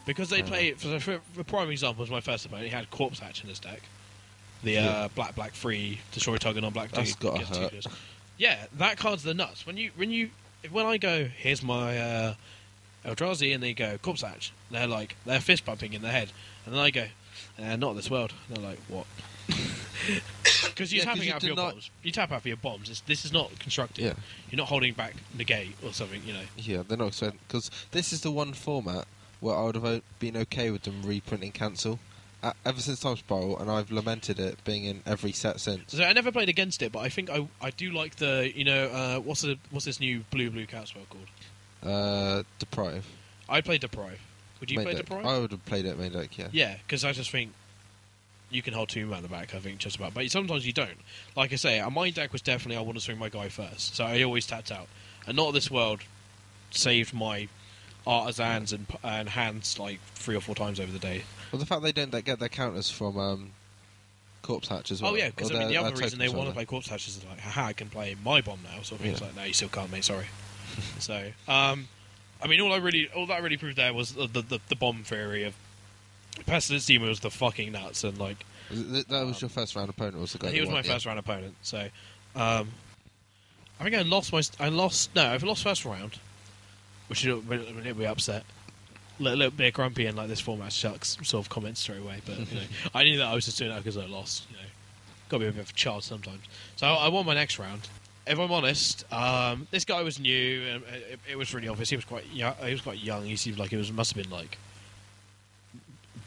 [0.06, 2.66] Because they Fair play, for, for, for prime example, was my first opponent.
[2.68, 3.80] He had Corpse Hatch in his deck.
[4.64, 4.86] The Yeah.
[4.88, 6.90] uh, black black free destroy target on black.
[6.90, 7.70] That's two- gotta gets two hurt.
[7.72, 7.86] deals.
[8.38, 9.66] Yeah, that card's the nuts.
[9.66, 10.30] When you when you
[10.70, 12.34] when I go, here's my uh,
[13.04, 14.52] Eldrazi, and they go Corpse Hatch.
[14.70, 16.32] They're like they're fist bumping in their head,
[16.66, 17.06] and then I go,
[17.62, 18.32] uh, not this world.
[18.48, 19.06] And they're like, what?
[20.64, 21.90] Because you're Yeah, tapping you out for your deny- bombs.
[22.02, 22.90] You tap out for your bombs.
[22.90, 24.04] It's, this is not constructive.
[24.04, 24.12] Yeah.
[24.50, 26.22] You're not holding back negate or something.
[26.24, 26.42] You know.
[26.56, 29.06] Yeah, they're not because this is the one format
[29.40, 31.98] where I would have been okay with them reprinting cancel.
[32.42, 35.92] Uh, ever since Time Spiral, and I've lamented it being in every set since.
[35.92, 38.64] So I never played against it, but I think I I do like the you
[38.64, 41.26] know uh, what's the what's this new blue blue cat spell called?
[41.82, 43.04] Uh, Deprive.
[43.48, 44.18] I played Deprive.
[44.60, 45.04] Would you Main play deck.
[45.06, 45.26] Deprive?
[45.26, 46.48] I would have played it main deck, yeah.
[46.52, 47.52] Yeah, because I just think
[48.50, 49.54] you can hold two men at the back.
[49.54, 50.98] I think just about, but sometimes you don't.
[51.36, 53.94] Like I say, uh, my deck was definitely I want to swing my guy first,
[53.96, 54.88] so I always tapped out.
[55.26, 56.00] And not this world
[56.70, 57.48] saved my
[58.06, 61.22] artisans and and hands like three or four times over the day.
[61.52, 63.50] Well, the fact they don't get their counters from um,
[64.42, 65.12] Corpse Hatch as well.
[65.12, 67.24] oh yeah, because I mean the other reason they want to play corpse hatches is
[67.24, 68.80] like, haha, I can play my bomb now.
[68.82, 69.10] Sort of thing.
[69.12, 69.26] It's Yeah.
[69.28, 70.04] like, no, you still can't, mate.
[70.04, 70.26] Sorry.
[70.98, 71.88] so, um,
[72.42, 74.76] I mean, all I really, all that really proved there was the the, the, the
[74.76, 75.54] bomb theory of
[76.46, 78.38] Pestilence Demon was the fucking nuts, and like
[78.70, 80.50] That was your first round opponent, was the guy?
[80.50, 80.92] he was won, my yeah?
[80.92, 81.55] first round opponent.
[81.62, 81.88] So,
[82.37, 82.68] um,
[83.79, 86.18] I think I lost my, I lost no, I've lost first round,
[87.09, 88.44] which is a little bit be upset.
[89.18, 92.20] A little, little bit grumpy and like this format sucks sort of comments straight away,
[92.24, 94.46] but you know, I knew that I was just doing that because I lost.
[94.50, 94.62] You know,
[95.29, 96.40] got to be a bit of a child sometimes.
[96.76, 97.88] So I, I won my next round.
[98.26, 101.90] If I'm honest, um, this guy was new, and it, it was really obvious.
[101.90, 102.55] He was quite young.
[102.64, 103.24] He was quite young.
[103.24, 104.57] He seemed like it was must have been like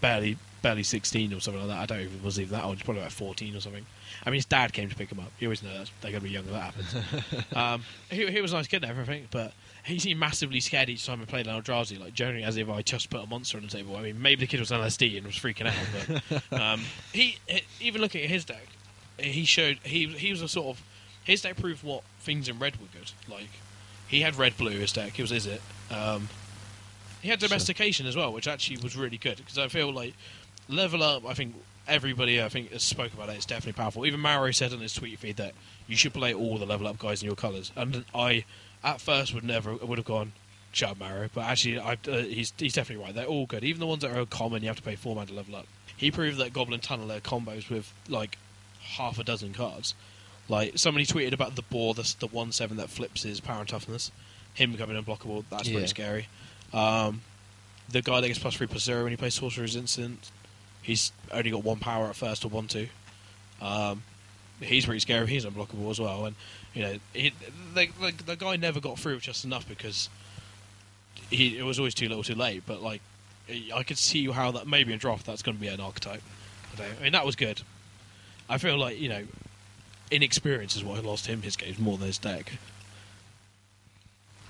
[0.03, 1.81] barely barely 16 or something like that.
[1.81, 2.75] I don't even was even that old.
[2.75, 3.85] He's probably about 14 or something.
[4.25, 5.31] I mean, his dad came to pick him up.
[5.39, 7.45] You always know that they're going to be young when that happens.
[7.55, 11.05] um, he, he was a nice kid and everything, but he seemed massively scared each
[11.05, 13.69] time I played Eldrazi, like generally as if I just put a monster on the
[13.69, 13.97] table.
[13.97, 17.37] I mean, maybe the kid was on LSD and was freaking out, but um, he,
[17.47, 18.67] he- even looking at his deck,
[19.19, 20.83] he showed he he was a sort of
[21.23, 23.11] his deck proved what things in red were good.
[23.29, 23.49] Like
[24.07, 25.19] he had red blue his deck.
[25.19, 25.61] It was is it.
[25.91, 26.29] Um,
[27.23, 30.13] he had domestication as well, which actually was really good because I feel like
[30.69, 31.25] level up.
[31.25, 31.55] I think
[31.87, 33.35] everybody I think has spoke about it.
[33.37, 34.05] It's definitely powerful.
[34.05, 35.53] Even Maro said on his tweet feed that
[35.87, 37.71] you should play all the level up guys in your colours.
[37.75, 38.45] And I,
[38.83, 40.33] at first, would never would have gone.
[40.73, 41.29] Shut up, Maro.
[41.33, 43.15] But actually, I, uh, he's he's definitely right.
[43.15, 43.63] They're all good.
[43.63, 45.67] Even the ones that are common, you have to pay four mana to level up.
[45.95, 48.37] He proved that Goblin Tunneler combos with like
[48.81, 49.93] half a dozen cards.
[50.49, 53.69] Like somebody tweeted about the boar, the the one seven that flips his power and
[53.69, 54.11] toughness.
[54.55, 55.43] Him becoming unblockable.
[55.49, 55.73] That's Yeah.
[55.75, 56.27] pretty scary.
[56.73, 57.21] Um,
[57.89, 60.31] the guy that gets plus three plus zero when he plays Sorcerer's Instant,
[60.81, 62.87] he's only got one power at first or one two.
[63.61, 64.03] Um,
[64.59, 65.27] he's pretty scary.
[65.27, 66.35] He's unblockable as well, and
[66.73, 67.33] you know he,
[67.73, 70.09] the, the, the guy never got through just enough because
[71.29, 72.63] he it was always too little, too late.
[72.65, 73.01] But like
[73.73, 76.21] I could see how that maybe in draft that's going to be an archetype.
[76.79, 77.61] I, I mean that was good.
[78.49, 79.23] I feel like you know
[80.11, 82.53] inexperience is what lost him his games more than his deck.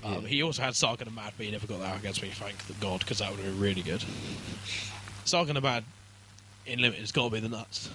[0.04, 0.28] Um, Yeah.
[0.28, 2.74] He also had Sarkhan and Mad, but he never got that against me, thank the
[2.74, 4.04] God, because that would have been really good.
[5.24, 5.84] Sarkhan and Mad
[6.66, 7.88] in Limited has got to be the nuts.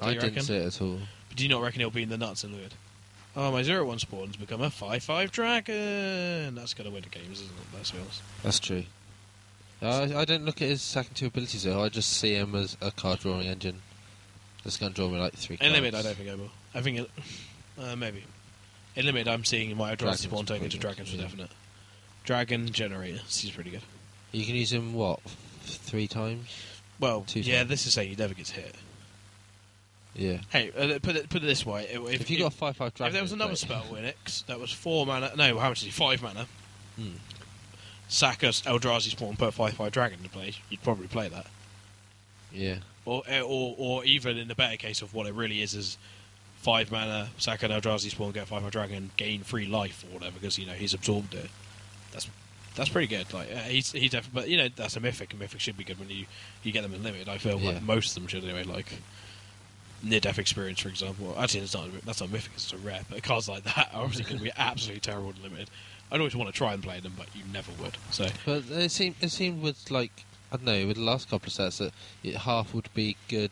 [0.00, 0.42] Do I didn't reckon?
[0.42, 0.98] see it at all.
[1.28, 2.74] But do you not reckon he'll be in the nuts in Limited?
[3.36, 6.54] Oh, my 0 1 spawn's become a 5 5 dragon!
[6.54, 7.76] That's going to win the games, isn't it?
[7.76, 7.92] Let's.
[8.42, 8.84] That's true.
[9.82, 11.82] I, I don't look at his second two abilities though.
[11.82, 13.82] I just see him as a card drawing engine.
[14.64, 15.54] That's going to draw me like three.
[15.56, 15.74] In cards.
[15.74, 16.50] Limited, I don't think I will.
[16.74, 17.10] I think it.
[17.78, 18.24] Uh, maybe.
[18.96, 21.22] In Limited, I'm seeing my Eldrazi Dragons spawn turn into dragons for yeah.
[21.22, 21.50] definite.
[22.24, 23.20] Dragon Generator.
[23.28, 23.82] He's pretty good.
[24.32, 25.20] You can use him what
[25.64, 26.48] three times?
[26.98, 27.70] Well, Two yeah, times.
[27.70, 28.74] this is saying he never gets hit.
[30.14, 30.38] Yeah.
[30.48, 32.94] Hey, uh, put it put it this way: if, If, you got a five five
[32.94, 35.80] dragon, if there was another spell in it that was four mana, no, how much
[35.80, 35.90] is he?
[35.90, 36.46] Five mana.
[36.96, 37.10] Hmm.
[38.08, 40.54] Sack us Eldrazi spawn, put five five dragon to play.
[40.70, 41.46] You'd probably play that,
[42.50, 42.76] Yeah.
[43.04, 45.98] or uh, or or even in the better case of what it really is is
[46.66, 50.34] five mana, sack an Eldrazi spawn, get five mana dragon, gain free life or whatever
[50.38, 51.48] because you know he's absorbed it.
[52.12, 52.28] That's
[52.74, 53.32] that's pretty good.
[53.32, 55.30] Like uh, he's he's def- but you know that's a mythic.
[55.30, 56.26] and mythic should be good when you
[56.64, 57.28] you get them in limit.
[57.28, 57.70] I feel Yeah.
[57.70, 58.64] like most of them should anyway.
[58.64, 58.92] Like
[60.02, 61.34] near death experience, for example.
[61.38, 64.24] Actually, it's not, that's not mythic, it's a rare, but cards like that are obviously
[64.24, 65.70] going to be absolutely terrible in limited.
[66.12, 67.96] I'd always want to try and play them, but you never would.
[68.10, 70.12] So, But it seemed it seemed with like
[70.52, 73.50] I don't know with the last couple of sets that it, half would be good.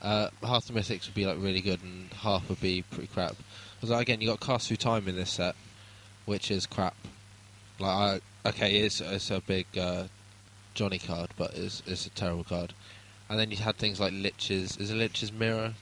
[0.00, 3.34] Uh, half the mythics would be like really good, and half would be pretty crap.
[3.76, 5.54] Because like, again, you got cast through time in this set,
[6.24, 6.94] which is crap.
[7.80, 10.04] Like, I, okay, it's it's a big uh,
[10.74, 12.74] Johnny card, but it's it's a terrible card.
[13.28, 14.76] And then you had things like Lich's.
[14.78, 15.74] Is it Lich's mirror?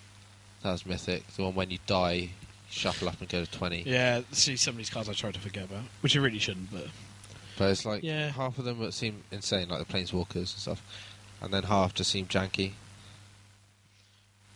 [0.63, 1.27] That was mythic.
[1.29, 2.29] The one when you die, you
[2.71, 3.83] shuffle up and go to twenty.
[3.87, 6.71] yeah, see, some of these cards I try to forget about, which I really shouldn't,
[6.73, 6.87] but
[7.59, 8.31] But it's like Yeah.
[8.31, 10.83] half of them seem insane, like the planeswalkers and stuff,
[11.41, 12.73] and then half just seem janky.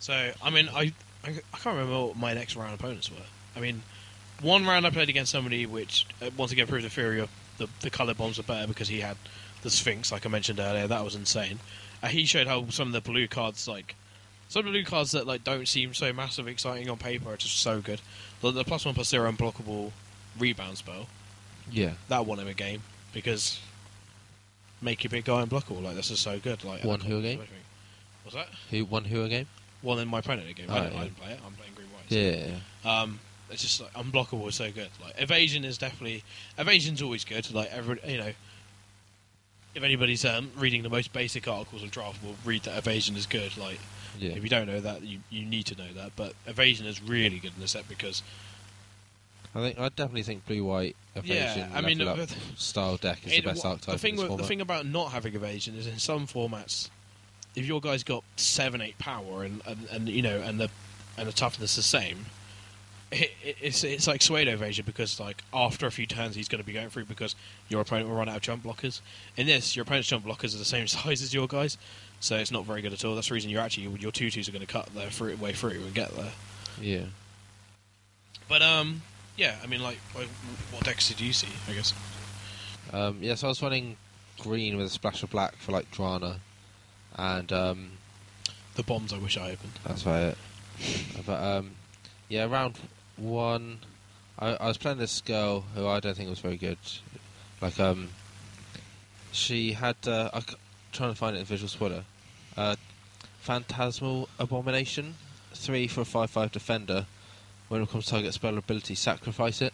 [0.00, 0.92] So, I mean, I,
[1.24, 3.16] I, I can't remember what my next round opponents were.
[3.54, 3.82] I mean,
[4.42, 7.68] one round I played against somebody which, uh, once again, proved the theory of the,
[7.80, 9.16] the colour bombs are better because he had
[9.62, 10.86] the Sphinx, like I mentioned earlier.
[10.86, 11.60] That was insane.
[12.02, 13.94] Uh, he showed how some of the blue cards, like,
[14.48, 17.36] some of the blue cards that like don't seem so massive exciting on paper are
[17.36, 18.00] just so good.
[18.40, 19.92] The, the plus one plus zero unblockable
[20.38, 21.06] rebound spell,
[21.70, 22.82] Yeah, that won him a game
[23.12, 23.60] because
[24.80, 25.82] make your big guy unblockable.
[25.82, 26.64] Like, this is so good.
[26.64, 27.40] Like, one who a game?
[28.24, 28.48] What's that?
[28.70, 29.46] who won who a game?
[29.82, 30.66] Well, then my opponent a game.
[30.68, 30.84] Oh, I, yeah.
[30.84, 31.40] I didn't play it.
[31.44, 32.04] I'm playing green white.
[32.08, 32.52] Yeah,
[32.84, 33.00] yeah.
[33.00, 34.88] Um, it's just like unblockable is so good.
[35.02, 36.22] Like evasion is definitely
[36.58, 37.52] evasion's always good.
[37.52, 38.32] Like every you know,
[39.74, 43.26] if anybody's um, reading the most basic articles on draft, will read that evasion is
[43.26, 43.56] good.
[43.56, 43.80] Like
[44.18, 44.32] yeah.
[44.32, 46.12] if you don't know that, you you need to know that.
[46.16, 48.22] But evasion is really good in the set because
[49.54, 51.98] I think I definitely think blue white evasion Yeah, I mean,
[52.56, 55.10] style deck is it- the best archetype the thing in with- the thing about not
[55.12, 56.88] having evasion is in some formats,
[57.54, 60.70] if your guy's got seven eight power and and, and you know and the
[61.18, 62.26] and the toughness is the same.
[63.12, 66.60] It, it, it's it's like Suede evasion because like after a few turns he's going
[66.60, 67.34] to be going through because
[67.68, 69.00] your opponent will run out of chump blockers.
[69.36, 71.76] In this, your opponent's chump blockers are the same size as your guys,
[72.20, 73.14] so it's not very good at all.
[73.14, 75.52] That's the reason you're actually your two twos are going to cut their through, way
[75.52, 76.32] through and get there.
[76.80, 77.04] yeah.
[78.48, 79.02] But um,
[79.36, 80.28] yeah, I mean like, like
[80.72, 81.48] what decks did you see?
[81.68, 81.94] I guess.
[82.92, 83.96] Um, yeah, so I was running
[84.40, 86.38] green with a splash of black for like Drana,
[87.16, 87.90] and um,
[88.76, 89.72] The bombs I wish I opened.
[89.84, 90.38] That's about it.
[91.26, 91.72] but um,
[92.28, 92.78] yeah, round
[93.16, 93.80] one,
[94.38, 96.78] I, I was playing this girl who I don't think was very good.
[97.60, 98.08] Like um,
[99.32, 100.44] she had uh, I'm
[100.92, 102.04] trying to find it in Visual Spoiler.
[102.56, 102.76] Uh,
[103.40, 105.14] Phantasmal Abomination,
[105.52, 107.06] three for a five-five defender.
[107.68, 109.72] When it comes to target spell ability, sacrifice it.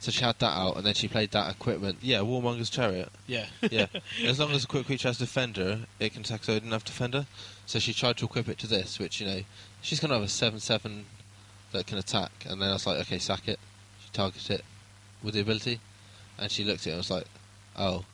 [0.00, 1.98] So she had that out, and then she played that equipment.
[2.00, 3.10] Yeah, Warmonger's Chariot.
[3.26, 3.44] Yeah.
[3.70, 3.86] Yeah,
[4.24, 6.84] as long as a quick creature has defender, it can attack so it didn't have
[6.84, 7.26] defender.
[7.66, 9.40] So she tried to equip it to this, which you know
[9.82, 11.04] she's gonna have a seven seven
[11.72, 13.60] that can attack, and then I was like, okay, sack it.
[14.02, 14.64] She targeted it
[15.22, 15.80] with the ability,
[16.38, 17.26] and she looked at it and was like,
[17.76, 18.04] oh.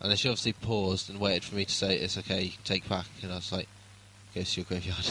[0.00, 2.62] And then she obviously paused and waited for me to say it's okay, you can
[2.64, 3.68] take back, and I was like,
[4.34, 5.06] go to your graveyard.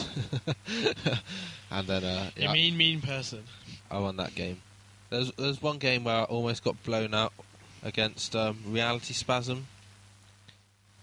[1.70, 3.44] and then uh, You mean mean person.
[3.88, 4.60] I won that game.
[5.12, 7.34] There was, there was one game where I almost got blown out
[7.82, 9.66] against um, Reality Spasm,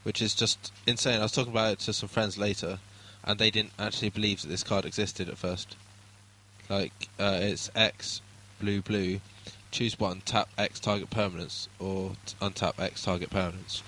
[0.01, 1.19] which is just insane.
[1.19, 2.79] I was talking about it to some friends later,
[3.23, 5.75] and they didn't actually believe that this card existed at first.
[6.69, 8.21] Like, uh, it's X,
[8.59, 9.21] blue, blue.
[9.69, 13.83] Choose one, tap X target permanence, or t- untap X target permanence.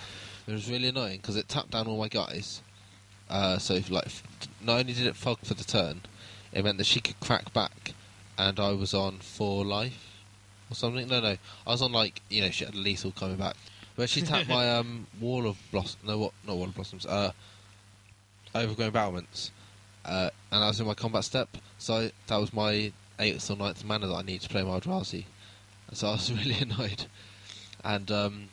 [0.46, 2.62] It was really annoying because it tapped down all my guys.
[3.28, 4.06] Uh, so, if, like,
[4.64, 6.02] not only did it fog for the turn,
[6.54, 7.96] it meant that she could crack back,
[8.38, 10.10] and I was on four life
[10.72, 11.08] or something.
[11.08, 13.56] No, no, I was on like you know she had lethal coming back,
[13.96, 16.00] but she tapped my um wall of blossom.
[16.06, 16.34] No, what?
[16.48, 17.06] Not wall of blossoms.
[17.06, 17.32] Uh,
[18.56, 19.52] overgrown battlements,
[20.06, 21.50] uh, and I was in my combat step.
[21.78, 24.80] So I, that was my eighth or ninth mana that I need to play my
[24.80, 25.26] Eldrazi.
[25.88, 27.06] And so I was really annoyed.
[27.84, 28.50] And um,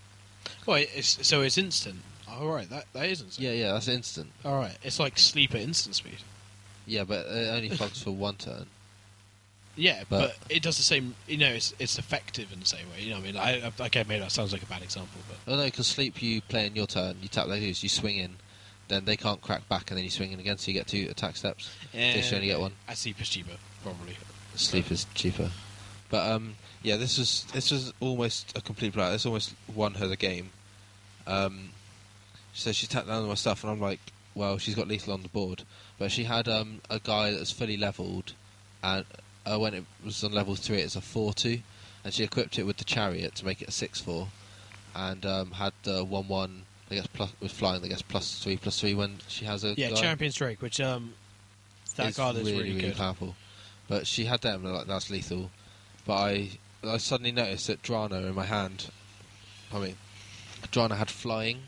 [0.66, 2.00] Well, it's, so it's instant.
[2.30, 3.44] All right, that that is instant.
[3.46, 4.30] yeah, yeah, that's instant.
[4.44, 6.18] All right, it's like sleep at instant speed.
[6.86, 8.66] Yeah, but it only fogs for one turn.
[9.78, 11.14] Yeah, but, But- it does the same.
[11.28, 13.00] You know, it's it's effective in the same way.
[13.02, 15.20] You know, what I mean, I, I okay, maybe that sounds like a bad example,
[15.28, 17.88] but Oh no, because sleep you play in your turn, you tap their dudes, you
[17.88, 18.36] swing in,
[18.88, 21.06] then they can't crack back, and then you swing in again, so you get two
[21.10, 21.70] attack steps.
[21.92, 22.72] This you only get one.
[22.88, 24.16] I sleep is cheaper, probably.
[24.56, 25.50] Sleep is cheaper.
[26.10, 29.12] But um, yeah, this was this was almost a complete blowout.
[29.12, 30.50] This almost won her the game.
[31.26, 31.70] Um,
[32.52, 34.00] so she tapped down my stuff, and I'm like,
[34.34, 35.62] well, she's got lethal on the board,
[35.98, 38.32] but she had um a guy that was fully leveled,
[38.82, 39.04] and
[39.50, 41.60] uh, when it was on level three, it's a four-two,
[42.04, 44.28] and she equipped it with the chariot to make it a six-four,
[44.94, 46.62] and um, had the one-one.
[46.90, 47.84] I guess plus with flying.
[47.84, 50.80] I guess plus three, plus three when she has a Yeah, guy Champions Drake, which
[50.80, 51.12] um,
[51.96, 52.96] that is card is really, really, really good.
[52.96, 53.36] powerful.
[53.88, 55.50] But she had them, and like that's lethal.
[56.06, 56.50] But I,
[56.82, 58.88] I suddenly noticed that Drana in my hand.
[59.70, 59.96] I mean,
[60.72, 61.58] Drana had flying,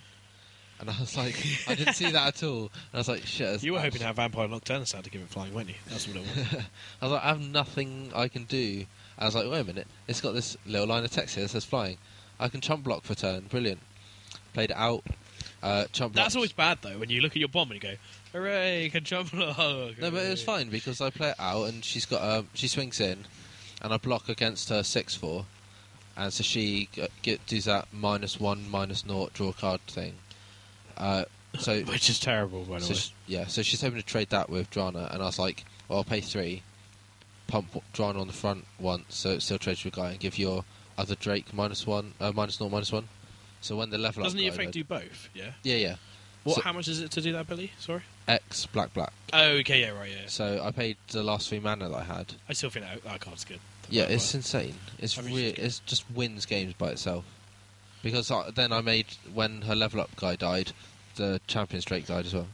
[0.80, 1.36] And I was like,
[1.68, 2.62] I didn't see that at all.
[2.62, 3.62] And I was like, shit.
[3.62, 5.74] You were hoping to have Vampire Nocturnus out to give it flying, weren't you?
[5.88, 6.64] That's what it was.
[7.02, 8.86] I was like, I have nothing I can do.
[9.18, 11.50] I was like, wait a minute, it's got this little line of text here that
[11.50, 11.98] says flying.
[12.38, 13.42] I can chump block for turn.
[13.50, 13.80] Brilliant.
[14.54, 15.04] Played it out.
[15.62, 16.24] Uh, chump block.
[16.24, 17.94] That's always bad though when you look at your bomb and you go,
[18.32, 18.88] "Hooray!
[18.90, 22.06] Can jump!" Oh, No, but it was fine because I play it out and she's
[22.06, 23.26] got um, she swings in,
[23.82, 25.44] and I block against her six four,
[26.16, 30.14] and so she g- get, does that minus one minus naught draw card thing.
[30.96, 31.24] Uh,
[31.58, 32.96] so Which is terrible, by the So way.
[32.98, 35.98] sh yeah, so she's hoping to trade that with Drana, and I was like, well,
[35.98, 36.62] I'll pay three,
[37.48, 40.64] pump Drana on the front once, so it still trades with guy, and give your
[40.98, 43.08] other Drake minus one, uh, minus naught, minus one.
[43.60, 45.28] So when the level Doesn't up the guy effect do both?
[45.34, 45.52] Yeah.
[45.62, 45.94] Yeah, yeah.
[46.44, 46.56] What?
[46.56, 47.72] So- how much is it to do that, Billy?
[47.78, 48.02] Sorry.
[48.28, 49.12] X black black.
[49.32, 50.28] Oh, okay, yeah, right, yeah.
[50.28, 52.34] So I paid the last three mana that I had.
[52.48, 53.58] I still think that, that card's good.
[53.88, 54.74] Yeah, it's insane.
[55.00, 55.54] It's I mean.
[55.56, 57.24] It's just wins games by itself.
[58.02, 60.72] Because I, then I made when her level up guy died,
[61.16, 62.48] the champion Drake died as well.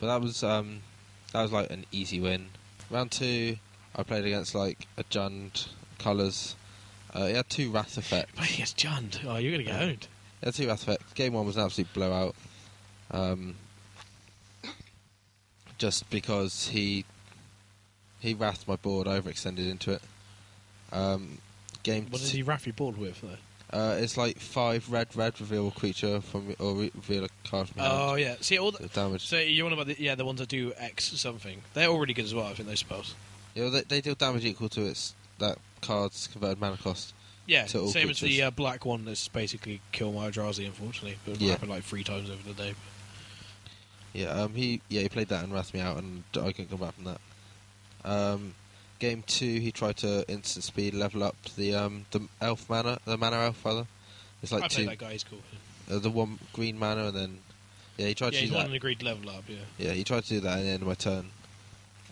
[0.00, 0.82] But that was um,
[1.32, 2.48] that was like an easy win.
[2.90, 3.56] Round two,
[3.96, 5.68] I played against like a Jund
[5.98, 6.54] Colours.
[7.12, 8.32] Uh, he had two Wrath effects.
[8.36, 9.24] But he gets Jund.
[9.26, 10.08] Oh, you're gonna get owned.
[10.40, 11.12] He had two Wrath effects.
[11.14, 12.34] Game one was an absolute blowout.
[13.10, 13.54] Um,
[15.78, 17.04] just because he
[18.20, 20.02] he wrathed my board, I overextended into it.
[20.92, 21.38] Um,
[21.82, 23.20] game What did he raff your board with?
[23.20, 23.36] Though?
[23.76, 27.82] Uh, it's like five red, red reveal creature from or re- reveal a card from
[27.82, 28.20] your Oh hand.
[28.20, 28.34] yeah.
[28.40, 28.70] See all.
[28.70, 29.26] The, The damage.
[29.26, 31.60] so you're on about the yeah the ones that do X something.
[31.74, 32.46] They're all really good as well.
[32.46, 33.14] I think those spells.
[33.54, 37.12] yeah, well, they, they deal damage equal to its that card's converted mana cost.
[37.46, 38.44] Yeah, To all same as the creatures.
[38.44, 41.18] uh, black one that's basically kill my Eldrazi, unfortunately.
[41.24, 41.52] But it Yeah.
[41.52, 42.74] happened like three times over the day.
[44.14, 46.80] Yeah, um, he yeah he played that and wrathed me out, and I couldn't come
[46.80, 47.20] back from that.
[48.04, 48.54] Um,
[48.98, 53.16] game two, he tried to instant speed level up the um the elf mana, the
[53.16, 53.86] mana elf rather.
[54.42, 55.12] It's like I two, that guy.
[55.12, 55.38] He's cool.
[55.90, 57.38] uh, the one green mana, and then
[57.96, 58.70] yeah he tried Yeah, to he's do won that.
[58.70, 59.44] an agreed level up.
[59.48, 59.56] Yeah.
[59.78, 61.26] Yeah, he tried to do that at the end of my turn,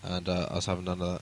[0.03, 1.21] and uh, I was having none of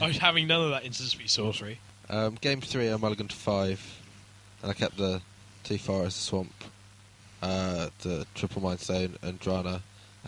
[0.02, 1.78] I was having none of that instant speed sorcery.
[2.10, 3.80] Um, game three, I mulliganed to five,
[4.62, 5.20] and I kept the
[5.62, 6.52] two forests, swamp,
[7.42, 9.82] uh, the triple mind stone, and Drana,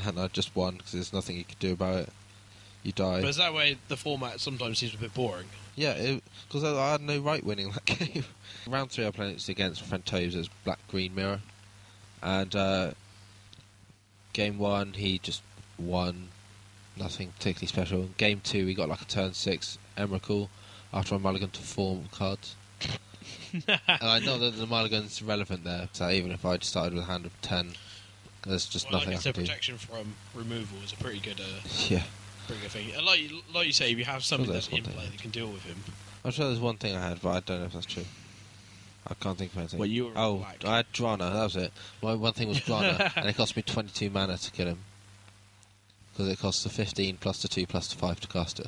[0.05, 2.09] and I just won because there's nothing you could do about it.
[2.83, 3.21] You die.
[3.21, 5.47] But is that way the format sometimes seems a bit boring?
[5.77, 6.17] yeah,
[6.49, 8.25] because I, I had no right winning that game.
[8.67, 11.41] Round three, I played it against Toves black green mirror,
[12.23, 12.91] and uh,
[14.33, 15.43] game one he just
[15.79, 16.29] won,
[16.97, 18.09] nothing particularly special.
[18.17, 20.49] Game two, we got like a turn six Emrakul
[20.93, 22.57] after I mulliganed to four cards.
[23.53, 27.05] and I know that the mulligan's relevant there, so even if I just started with
[27.05, 27.73] a hand of ten,
[28.47, 29.49] there's just well, nothing like I I can do.
[29.49, 31.45] protection from removal is a pretty good, uh,
[31.89, 32.03] Yeah,
[32.59, 32.93] thing.
[32.97, 35.07] And like, you- like you say, if you have something Sure, that's in one play
[35.07, 35.77] that can deal with him.
[36.25, 38.05] I'm sure there's one thing I had, but I don't know if that's true.
[39.07, 39.79] I can't think of anything.
[39.79, 40.65] Well, you were oh, black.
[40.65, 41.33] I had Drana.
[41.33, 41.73] That was it.
[42.03, 44.79] My one thing was Drana, and it cost me 22 mana to kill him
[46.13, 48.67] because it costs the 15 plus the 2 plus the 5 to cast it.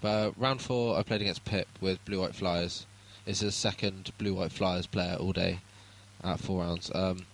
[0.00, 2.86] But uh, round four, I played against Pip with Blue White Flyers.
[3.26, 5.58] It's the second Blue White Flyers player all day
[6.22, 6.90] at four rounds.
[6.94, 7.26] Um,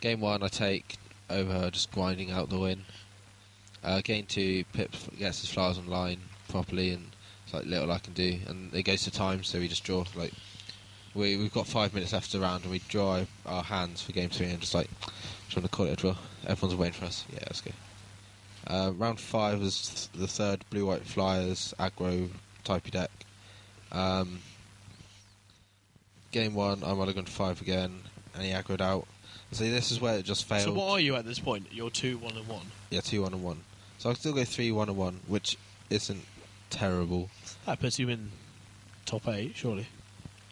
[0.00, 0.96] game one, I take
[1.28, 2.84] over just grinding out the win.
[3.84, 6.18] Uh, game two, Pip gets his flyers online
[6.48, 7.10] properly, and
[7.44, 8.38] it's like little I can do.
[8.48, 10.04] And it goes to time, so we just draw.
[10.14, 10.32] Like
[11.14, 14.30] we we've got five minutes left the round, and we draw our hands for game
[14.30, 14.88] three, and just like
[15.50, 16.16] trying to call it a draw.
[16.46, 17.24] Everyone's waiting for us.
[17.32, 17.70] Yeah, let's go.
[18.66, 22.30] Uh, round five was the third blue white flyers aggro
[22.64, 23.10] typey deck.
[23.92, 24.38] Um,
[26.32, 28.00] game one, I'm mulligan five again,
[28.34, 29.06] and he aggroed out.
[29.52, 30.62] See, this is where it just failed.
[30.62, 31.66] So what are you at this point?
[31.70, 32.66] You're two, one, and one.
[32.90, 33.60] Yeah, two one and one.
[33.98, 35.56] So I can still go three one and one, which
[35.90, 36.24] isn't
[36.70, 37.30] terrible.
[37.66, 38.30] That puts you in
[39.06, 39.86] top eight, surely.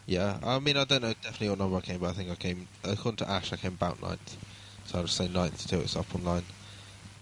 [0.05, 2.35] Yeah, I mean I don't know definitely what number I came, but I think I
[2.35, 4.37] came according to Ash I came about ninth.
[4.85, 6.43] So I'll just say ninth until it's up online.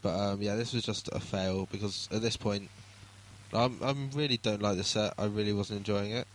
[0.02, 2.70] But um, yeah, this was just a fail because at this point,
[3.54, 5.14] I'm I really don't like the set.
[5.18, 6.28] I really wasn't enjoying it,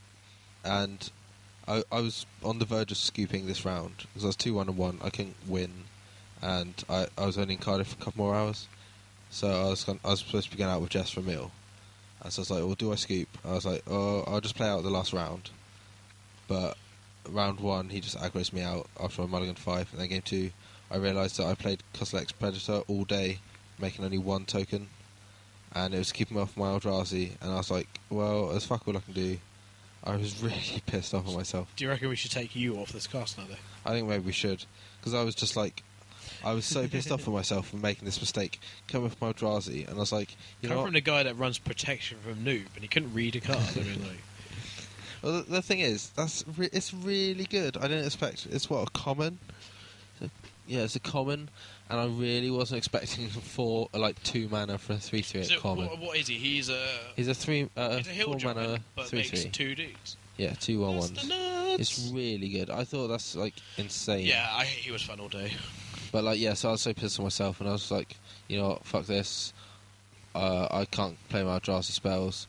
[0.64, 1.11] and
[1.66, 4.68] I I was on the verge of scooping this round because I was two one
[4.68, 4.99] and one.
[5.03, 5.72] I couldn't win,
[6.41, 8.68] and I I was only in Cardiff for a couple more hours,
[9.37, 11.51] so I was I was supposed to be going out with Jess for a meal,
[12.22, 13.28] and so I was like, well, do I scoop?
[13.45, 15.51] I was like, oh, I'll just play out the last round,
[16.49, 16.78] but
[17.28, 20.53] round one he just aggroes me out after I mulligan five, and then game two
[20.91, 23.41] I realised that I played Kozilek's Predator all day,
[23.78, 24.89] making only one token,
[25.74, 28.89] and it was keeping me off my Eldrazi, and I was like, well, as fuck
[28.89, 29.39] all I can do.
[30.03, 31.70] I was really pissed off at myself.
[31.76, 33.57] Do you reckon we should take you off this cast now, though?
[33.84, 34.64] I think maybe we should,
[34.99, 35.82] because I was just like,
[36.45, 39.87] I was so pissed off at myself for making this mistake, coming with my Eldrazi,
[39.89, 40.95] and I was like, you Come know, from what?
[40.95, 43.59] the guy that runs protection from noob, and he couldn't read a card.
[43.74, 44.18] I mean, like,
[45.22, 47.76] Well, the, the thing is, that's re- it's really good.
[47.78, 49.39] I didn't expect it's what a common.
[50.68, 51.49] Yeah, it's a common,
[51.89, 55.61] and I really wasn't expecting four like two mana for a three three So, at
[55.61, 55.87] common.
[55.87, 56.34] what, what is he?
[56.34, 59.30] He's a He's a three uh, he's a hill four giant, mana but three makes
[59.43, 59.51] three.
[59.51, 60.16] two dudes.
[60.37, 61.28] Yeah, two one That's the ones.
[61.28, 61.80] nuts.
[61.80, 62.68] It's really good.
[62.70, 64.26] I thought that's like insane.
[64.26, 65.53] yeah, I, he was fun all day.
[66.16, 68.16] But like, yeah, so I was so pissed at myself, and I was like,
[68.48, 69.52] you know what, fuck this.
[70.34, 72.46] Uh, I can't play my Eldrazi spells.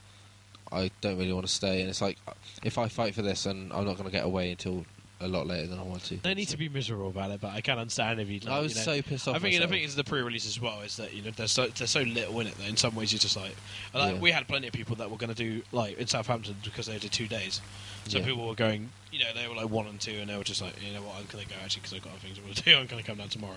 [0.71, 2.17] I don't really want to stay, and it's like,
[2.63, 4.85] if I fight for this, and I'm not going to get away until
[5.19, 6.19] a lot later than I want to.
[6.23, 8.39] No need to be miserable about it, but I can understand if you.
[8.41, 9.35] Like, I was you know, so pissed off.
[9.35, 10.81] I think I think it's the pre-release as well.
[10.81, 13.11] Is that you know there's so there's so little in it that in some ways
[13.11, 13.55] you're just like,
[13.93, 14.19] like Yeah.
[14.19, 16.97] we had plenty of people that were going to do like in Southampton because they
[16.99, 17.61] did two days.
[18.07, 18.25] So Yeah.
[18.25, 20.61] people were going, you know, they were like one and two, and they were just
[20.61, 22.41] like, you know what, I'm going to go actually because I've got other things I
[22.43, 22.71] want to do.
[22.77, 23.55] I'm going to come down tomorrow.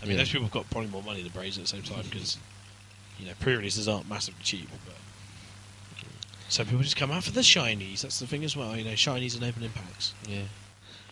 [0.00, 0.18] I mean, Yeah.
[0.18, 2.36] those people have got probably more money than Braves at the same time because
[3.18, 4.94] you know pre-releases aren't massively cheap, but.
[6.50, 8.00] So people just come out for the shinies.
[8.00, 8.74] That's the thing as well.
[8.74, 10.14] You know, shinies and opening packs.
[10.26, 10.42] Yeah.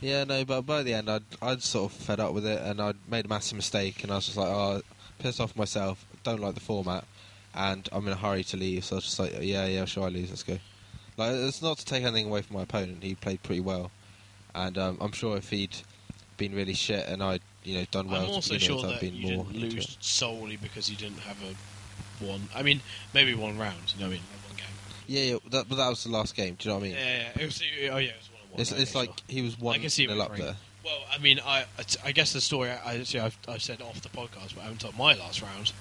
[0.01, 2.80] Yeah, no, but by the end, I'd, I'd sort of fed up with it, and
[2.80, 4.82] I'd made a massive mistake, and I was just like, oh,
[5.18, 7.05] pissed off myself, don't like the format,
[7.55, 10.05] and I'm in a hurry to leave, so I was just like, yeah, yeah, sure,
[10.05, 10.59] I lose, let's go.
[11.16, 13.90] Like, it's not to take anything away from my opponent, he played pretty well,
[14.55, 15.76] and um, I'm sure if he'd
[16.36, 19.14] been really shit and I'd, you know, done well, I'm also begin sure that been
[19.14, 22.49] you more didn't lose solely because you didn't have a one.
[22.55, 22.80] I mean,
[23.14, 23.94] maybe one round.
[23.94, 24.22] You know what I mean?
[24.32, 24.66] Like one game.
[25.07, 26.97] Yeah, yeah, that, but that was the last game, do you know what I mean?
[26.97, 27.42] yeah, yeah.
[27.42, 28.61] It was, oh yeah, it was one.
[28.63, 29.17] It's, it's like sure.
[29.29, 30.57] he was one I can see nil up there.
[30.85, 31.65] Well, I mean, I
[32.05, 34.81] I guess the story I see I've, I've said off the podcast, but I haven't
[34.81, 35.73] told my last round.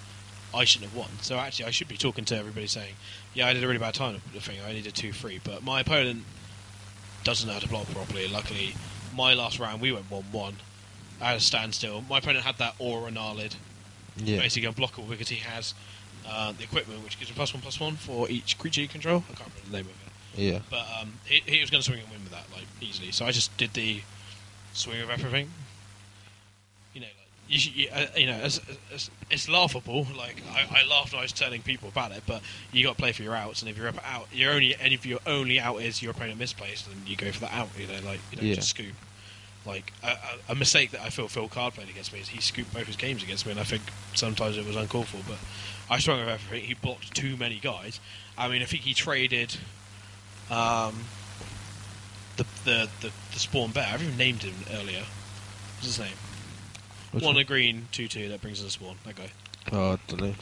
[0.54, 1.10] I shouldn't have won.
[1.22, 2.94] So actually, I should be talking to everybody saying,
[3.34, 4.16] "Yeah, I did a really bad time.
[4.16, 6.24] Of the thing I needed two free, but my opponent
[7.24, 8.28] doesn't know how to block properly.
[8.28, 8.76] Luckily,
[9.16, 10.56] my last round we went one one
[11.22, 12.02] at a standstill.
[12.10, 13.56] My opponent had that aura Gnarlid,
[14.18, 14.40] Yeah.
[14.40, 15.74] basically unblockable because he has
[16.28, 19.24] uh, the equipment which gives him plus one plus one for each creature you control.
[19.30, 20.05] I can't remember the name of it,
[20.36, 20.60] Yeah.
[20.70, 23.12] but um, he, he was going to swing and win with that like easily.
[23.12, 24.02] So I just did the
[24.74, 25.50] swing of everything.
[26.94, 28.40] You know, like you, should- you, uh, you know,
[29.30, 30.08] it's, laughable.
[30.18, 33.02] Like I, I laughed when I was telling people about it, but you got to
[33.02, 35.60] play for your outs, and if you're up out, your only and if your only
[35.60, 37.70] out is your opponent misplaced, then you go for that out.
[37.78, 38.56] You know, like you don't Yeah.
[38.56, 38.94] just scoop.
[39.66, 40.16] Like a,
[40.50, 42.96] a, mistake that I feel Phil Card played against me is he scooped both his
[42.96, 43.82] games against me, and I think
[44.14, 45.18] sometimes it was uncalled for.
[45.28, 45.40] But
[45.90, 46.68] I swung with everything.
[46.68, 48.00] He blocked too many guys.
[48.38, 49.58] I mean, I think he traded
[50.50, 51.04] um,
[52.38, 53.88] the, the the the spawn bear.
[53.92, 55.04] I've even named him earlier.
[55.76, 56.18] What's his name?
[57.12, 57.42] Which one one?
[57.42, 58.30] a green, two two.
[58.30, 58.98] That brings us a spawn.
[59.06, 59.32] That guy.
[59.72, 60.36] Oh, I don't know.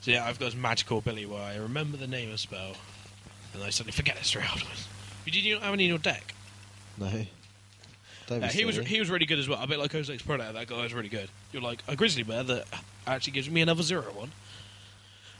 [0.00, 2.74] So yeah, I've got this magical ability where I remember the name of spell,
[3.54, 4.88] and I suddenly forget it straight afterwards.
[5.24, 6.34] Did you not have any in your deck?
[6.96, 7.26] No.
[8.30, 9.62] Uh, he was he was really good as well.
[9.62, 10.52] A bit like Kozilek's Predator.
[10.52, 11.30] That guy was really good.
[11.52, 12.66] You're like a grizzly bear that
[13.06, 14.32] actually gives me another zero one.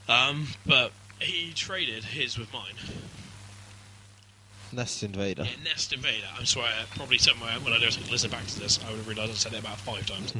[0.07, 2.73] Um, but he traded his with mine.
[4.71, 5.43] Nest Invader.
[5.43, 6.27] Yeah, Nest Invader.
[6.37, 9.35] I'm sorry, probably somewhere when I listen back to this, I would have realised I
[9.35, 10.33] said it about five times.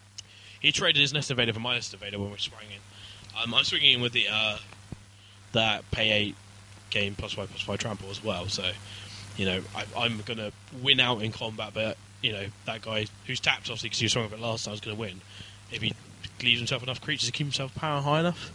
[0.60, 3.40] he traded his Nest Invader for my Nest Invader when we sprang in.
[3.42, 4.58] Um, I'm swinging in with the uh,
[5.52, 6.36] that pay eight
[6.90, 8.48] game plus five plus five trample as well.
[8.48, 8.70] So,
[9.36, 10.50] you know, I, I'm gonna
[10.82, 14.12] win out in combat, but you know that guy who's tapped obviously because he was
[14.12, 15.20] swung with it last time is gonna win
[15.72, 15.94] if he
[16.42, 18.50] leaves himself enough creatures to keep himself power high enough.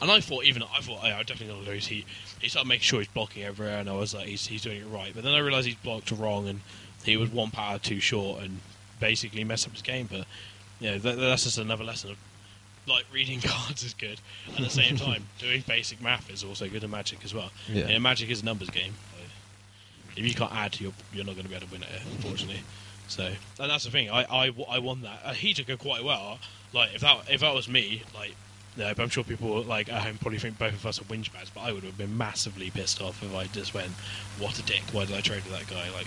[0.00, 1.86] And I thought, even I thought, oh, I'm definitely going to lose.
[1.86, 2.04] He
[2.40, 4.86] he started making sure he's blocking everywhere, and I was like, he's he's doing it
[4.86, 5.12] right.
[5.14, 6.60] But then I realised he's blocked wrong, and
[7.04, 8.60] he was one power too short, and
[9.00, 10.08] basically messed up his game.
[10.10, 10.26] But
[10.80, 12.16] you know, that, that's just another lesson of
[12.86, 14.20] like reading cards is good.
[14.50, 17.50] At the same time, doing basic math is also good in Magic as well.
[17.68, 17.98] Yeah.
[17.98, 18.94] Magic is a numbers game.
[19.12, 19.24] So
[20.16, 22.62] if you can't add, you're you're not going to be able to win it, unfortunately.
[23.08, 23.24] So,
[23.58, 24.10] and that's the thing.
[24.10, 25.20] I I, I won that.
[25.24, 26.38] Uh, he took it quite well.
[26.72, 28.36] Like if that if that was me, like.
[28.78, 31.32] No, but I'm sure people like at home probably think both of us are whinge
[31.32, 33.90] bags, but I would have been massively pissed off if I just went,
[34.38, 34.82] "What a dick!
[34.92, 35.90] Why did I trade with that guy?
[35.90, 36.06] Like,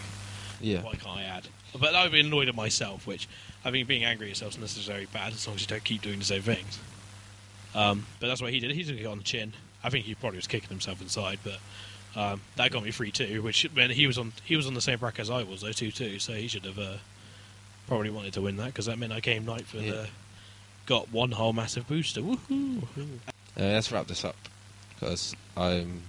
[0.61, 0.81] Yeah.
[0.81, 1.47] why can't I add?"
[1.77, 3.27] But I would be annoyed at myself, which
[3.65, 6.01] I think being angry at yourself is necessarily bad as long as you don't keep
[6.01, 6.79] doing the same things.
[7.75, 8.71] Um, but that's what he did.
[8.71, 9.53] He took it on the chin.
[9.83, 11.59] I think he probably was kicking himself inside, but
[12.15, 13.41] um, that got me free too.
[13.41, 15.71] Which meant he was on he was on the same bracket as I was though
[15.73, 16.97] two two, so he should have uh,
[17.87, 19.91] probably wanted to win that because that meant I came ninth for Yeah.
[19.91, 20.09] the
[20.85, 22.21] got one whole massive booster.
[22.21, 22.81] Woohoo!
[22.97, 23.03] Uh,
[23.57, 24.35] let's wrap this up
[24.93, 26.01] because I'm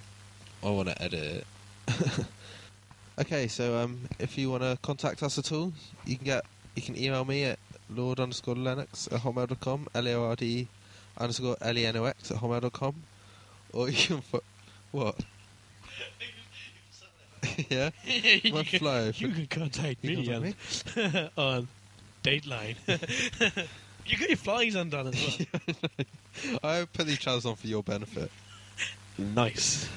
[0.62, 1.44] I want to edit
[1.88, 2.26] it.
[3.20, 5.72] okay, so um, if you want to contact us at all,
[6.06, 6.44] you can get
[6.76, 7.58] you can email me at
[7.90, 10.68] lord underscore lennox at hotmail.com, l a r d
[11.18, 12.94] underscore l e n o x at hotmail.com,
[13.72, 14.44] or you can put
[14.92, 15.16] what?
[17.68, 19.10] yeah, you, My can, flow.
[19.16, 21.28] you can contact You me, contact me?
[21.36, 21.68] on
[22.22, 22.76] Dateline.
[24.06, 26.56] You got your flies undone as well.
[26.62, 28.30] I put these channels on for your benefit.
[29.18, 29.88] nice.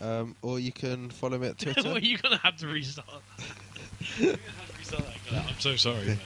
[0.00, 1.98] Um, or you can follow me at well, Twitter.
[1.98, 3.06] you're gonna have to restart.
[4.18, 5.04] you're gonna have to restart
[5.48, 5.96] I'm so sorry.
[6.02, 6.18] Okay.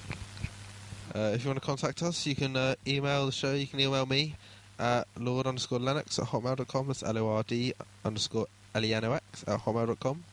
[1.14, 3.52] Uh, if you want to contact us, you can uh, email the show.
[3.52, 4.34] You can email me
[4.78, 6.88] at lord underscore lennox at hotmail.com.
[6.88, 7.72] That's L O R D
[8.04, 10.24] underscore L E N O X at hotmail.com.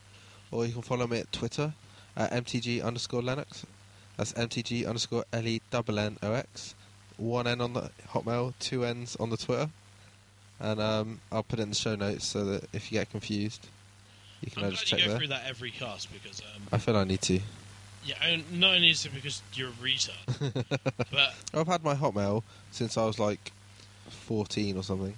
[0.50, 1.72] Or you can follow me at Twitter
[2.16, 3.64] at MTG underscore Lennox.
[4.16, 6.74] That's MTG underscore L E double N O X.
[7.16, 9.70] One N on the Hotmail, two N's on the Twitter.
[10.60, 13.68] And um, I'll put it in the show notes so that if you get confused,
[14.42, 15.18] you can I'm glad just you check go there.
[15.18, 17.40] through that every cast because um, I feel I need to.
[18.04, 20.64] yeah, and not only is it because you're a retard,
[21.10, 23.52] but I've had my Hotmail since I was like
[24.08, 25.14] 14 or something.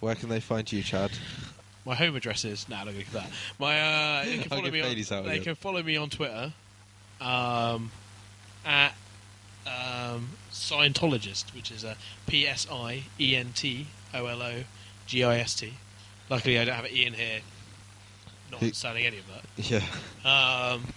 [0.00, 1.10] Where can they find you, Chad?
[1.84, 3.30] my home address is nah, look at that.
[3.58, 4.94] My uh, they can follow me on.
[4.94, 5.42] They again.
[5.42, 6.52] can follow me on Twitter,
[7.20, 7.90] um,
[8.64, 8.92] at
[9.66, 11.96] um, Psientologist, which is a
[12.26, 14.64] P S I E N T O L O
[15.06, 15.74] G I S T.
[16.28, 17.40] Luckily, I don't have an E in here.
[18.50, 19.24] Not understanding any of
[19.56, 19.80] Yeah.
[20.24, 20.28] that.
[20.74, 20.92] Um,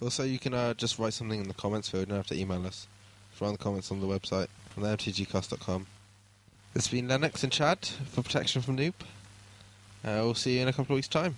[0.00, 2.02] Also, you can uh, just write something in the comments field.
[2.02, 2.86] You don't have to email us.
[3.30, 5.86] Just write in the comments on the website on the mtgcast.com.
[6.74, 8.92] This has been Lennox and Chad for Protection from Noob.
[10.04, 11.34] Uh, we'll see you in a couple of weeks' time.